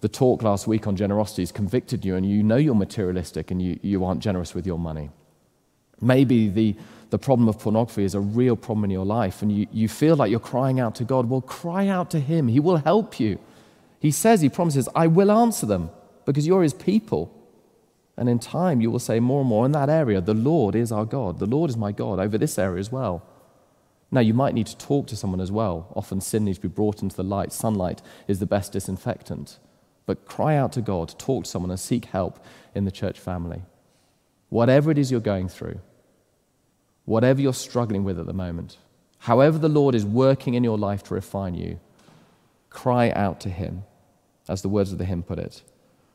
the 0.00 0.08
talk 0.08 0.42
last 0.42 0.66
week 0.66 0.88
on 0.88 0.96
generosity 0.96 1.42
has 1.42 1.52
convicted 1.52 2.04
you 2.04 2.16
and 2.16 2.28
you 2.28 2.42
know 2.42 2.56
you're 2.56 2.74
materialistic 2.74 3.52
and 3.52 3.62
you, 3.62 3.78
you 3.82 4.04
aren't 4.04 4.20
generous 4.20 4.52
with 4.52 4.66
your 4.66 4.80
money. 4.80 5.10
Maybe 6.00 6.48
the, 6.48 6.74
the 7.10 7.18
problem 7.20 7.48
of 7.48 7.60
pornography 7.60 8.02
is 8.02 8.16
a 8.16 8.20
real 8.20 8.56
problem 8.56 8.82
in 8.84 8.90
your 8.90 9.06
life 9.06 9.42
and 9.42 9.56
you, 9.56 9.68
you 9.70 9.88
feel 9.88 10.16
like 10.16 10.28
you're 10.28 10.40
crying 10.40 10.80
out 10.80 10.96
to 10.96 11.04
God. 11.04 11.30
Well, 11.30 11.40
cry 11.40 11.86
out 11.86 12.10
to 12.10 12.18
Him. 12.18 12.48
He 12.48 12.58
will 12.58 12.78
help 12.78 13.20
you. 13.20 13.38
He 14.00 14.10
says, 14.10 14.40
He 14.40 14.48
promises, 14.48 14.88
I 14.96 15.06
will 15.06 15.30
answer 15.30 15.66
them 15.66 15.90
because 16.24 16.48
you're 16.48 16.64
His 16.64 16.74
people. 16.74 17.32
And 18.16 18.28
in 18.28 18.38
time, 18.38 18.80
you 18.80 18.90
will 18.90 18.98
say 18.98 19.20
more 19.20 19.40
and 19.40 19.48
more 19.48 19.64
in 19.64 19.72
that 19.72 19.88
area, 19.88 20.20
the 20.20 20.34
Lord 20.34 20.74
is 20.74 20.92
our 20.92 21.04
God. 21.04 21.38
The 21.38 21.46
Lord 21.46 21.70
is 21.70 21.76
my 21.76 21.92
God 21.92 22.18
over 22.18 22.36
this 22.36 22.58
area 22.58 22.78
as 22.78 22.92
well. 22.92 23.26
Now, 24.10 24.20
you 24.20 24.34
might 24.34 24.54
need 24.54 24.66
to 24.66 24.76
talk 24.76 25.06
to 25.06 25.16
someone 25.16 25.40
as 25.40 25.50
well. 25.50 25.90
Often 25.96 26.20
sin 26.20 26.44
needs 26.44 26.58
to 26.58 26.68
be 26.68 26.74
brought 26.74 27.02
into 27.02 27.16
the 27.16 27.22
light. 27.22 27.52
Sunlight 27.52 28.02
is 28.28 28.38
the 28.38 28.46
best 28.46 28.72
disinfectant. 28.72 29.58
But 30.04 30.26
cry 30.26 30.56
out 30.56 30.72
to 30.72 30.82
God, 30.82 31.18
talk 31.18 31.44
to 31.44 31.50
someone, 31.50 31.70
and 31.70 31.80
seek 31.80 32.06
help 32.06 32.44
in 32.74 32.84
the 32.84 32.90
church 32.90 33.18
family. 33.18 33.62
Whatever 34.50 34.90
it 34.90 34.98
is 34.98 35.10
you're 35.10 35.20
going 35.20 35.48
through, 35.48 35.80
whatever 37.06 37.40
you're 37.40 37.54
struggling 37.54 38.04
with 38.04 38.20
at 38.20 38.26
the 38.26 38.34
moment, 38.34 38.76
however 39.20 39.56
the 39.56 39.68
Lord 39.68 39.94
is 39.94 40.04
working 40.04 40.52
in 40.52 40.62
your 40.62 40.76
life 40.76 41.02
to 41.04 41.14
refine 41.14 41.54
you, 41.54 41.80
cry 42.68 43.10
out 43.12 43.40
to 43.40 43.48
Him, 43.48 43.84
as 44.48 44.60
the 44.60 44.68
words 44.68 44.92
of 44.92 44.98
the 44.98 45.06
hymn 45.06 45.22
put 45.22 45.38
it. 45.38 45.62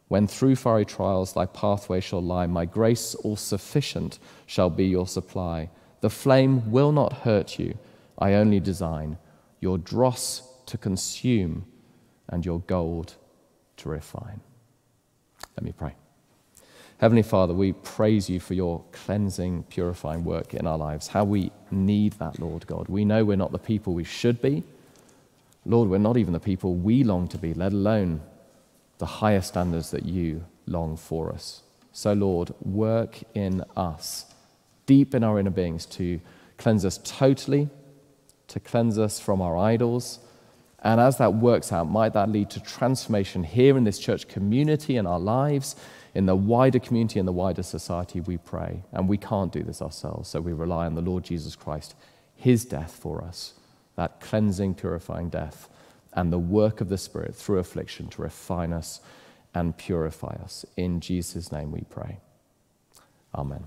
When 0.08 0.28
through 0.28 0.56
fiery 0.56 0.86
trials 0.86 1.34
thy 1.34 1.46
pathway 1.46 2.00
shall 2.00 2.22
lie, 2.22 2.48
my 2.48 2.66
grace 2.66 3.14
all 3.16 3.36
sufficient 3.36 4.20
shall 4.46 4.70
be 4.70 4.86
your 4.86 5.08
supply. 5.08 5.70
The 6.02 6.10
flame 6.10 6.72
will 6.72 6.92
not 6.92 7.12
hurt 7.12 7.60
you, 7.60 7.78
I 8.18 8.34
only 8.34 8.60
design 8.60 9.18
your 9.60 9.78
dross 9.78 10.48
to 10.68 10.78
consume 10.78 11.66
and 12.30 12.46
your 12.46 12.60
gold 12.62 13.16
to 13.78 13.90
refine. 13.90 14.42
Let 15.56 15.64
me 15.64 15.72
pray. 15.72 15.96
Heavenly 17.00 17.24
Father, 17.24 17.54
we 17.54 17.74
praise 17.74 18.30
you 18.30 18.40
for 18.40 18.54
your 18.56 18.84
cleansing, 18.92 19.64
purifying 19.70 20.24
work 20.24 20.54
in 20.54 20.66
our 20.66 20.78
lives. 20.78 21.08
How 21.08 21.24
we 21.24 21.52
need 21.70 22.14
that, 22.14 22.40
Lord 22.40 22.66
God. 22.66 22.88
We 22.88 23.06
know 23.06 23.24
we're 23.24 23.38
not 23.38 23.52
the 23.52 23.60
people 23.60 23.94
we 23.94 24.04
should 24.04 24.42
be. 24.42 24.64
Lord, 25.66 25.90
we're 25.90 26.00
not 26.00 26.18
even 26.18 26.34
the 26.34 26.40
people 26.40 26.76
we 26.76 27.04
long 27.04 27.28
to 27.28 27.38
be, 27.38 27.54
let 27.54 27.74
alone 27.74 28.22
the 28.98 29.06
higher 29.06 29.42
standards 29.42 29.92
that 29.92 30.06
you 30.06 30.44
long 30.66 30.98
for 30.98 31.32
us. 31.32 31.62
So, 31.92 32.14
Lord, 32.14 32.52
work 32.62 33.20
in 33.34 33.64
us, 33.76 34.26
deep 34.86 35.16
in 35.16 35.24
our 35.24 35.40
inner 35.40 35.50
beings, 35.50 35.86
to 35.88 36.20
cleanse 36.58 36.86
us 36.86 37.00
totally, 37.04 37.70
to 38.48 38.60
cleanse 38.60 38.98
us 38.98 39.20
from 39.20 39.42
our 39.42 39.58
idols. 39.58 40.20
And 40.80 41.02
as 41.02 41.18
that 41.18 41.34
works 41.34 41.72
out, 41.72 41.90
might 41.90 42.14
that 42.14 42.30
lead 42.30 42.50
to 42.52 42.60
transformation 42.60 43.44
here 43.44 43.78
in 43.78 43.84
this 43.84 44.00
church 44.00 44.28
community, 44.28 44.96
in 44.96 45.08
our 45.08 45.20
lives, 45.20 45.76
in 46.14 46.26
the 46.26 46.36
wider 46.36 46.80
community, 46.80 47.20
in 47.20 47.26
the 47.26 47.32
wider 47.32 47.64
society, 47.64 48.20
we 48.20 48.38
pray. 48.38 48.84
And 48.92 49.10
we 49.10 49.18
can't 49.18 49.52
do 49.52 49.64
this 49.64 49.82
ourselves, 49.82 50.30
so 50.30 50.40
we 50.40 50.54
rely 50.54 50.86
on 50.86 50.96
the 50.96 51.02
Lord 51.02 51.24
Jesus 51.24 51.56
Christ, 51.56 51.96
his 52.36 52.64
death 52.64 52.96
for 52.96 53.24
us, 53.24 53.54
that 53.96 54.20
cleansing, 54.20 54.76
purifying 54.76 55.30
death 55.30 55.70
and 56.18 56.34
the 56.34 56.40
work 56.40 56.82
of 56.82 56.90
the 56.90 56.98
Spirit 56.98 57.36
through 57.36 57.60
affliction 57.60 58.08
to 58.10 58.24
refine 58.24 58.74
us 58.74 59.00
and 59.54 59.78
purify 59.78 60.36
us. 60.44 60.66
In 60.76 61.00
Jesus' 61.00 61.52
name 61.52 61.72
we 61.72 61.84
pray. 61.90 62.18
Amen. 63.34 63.66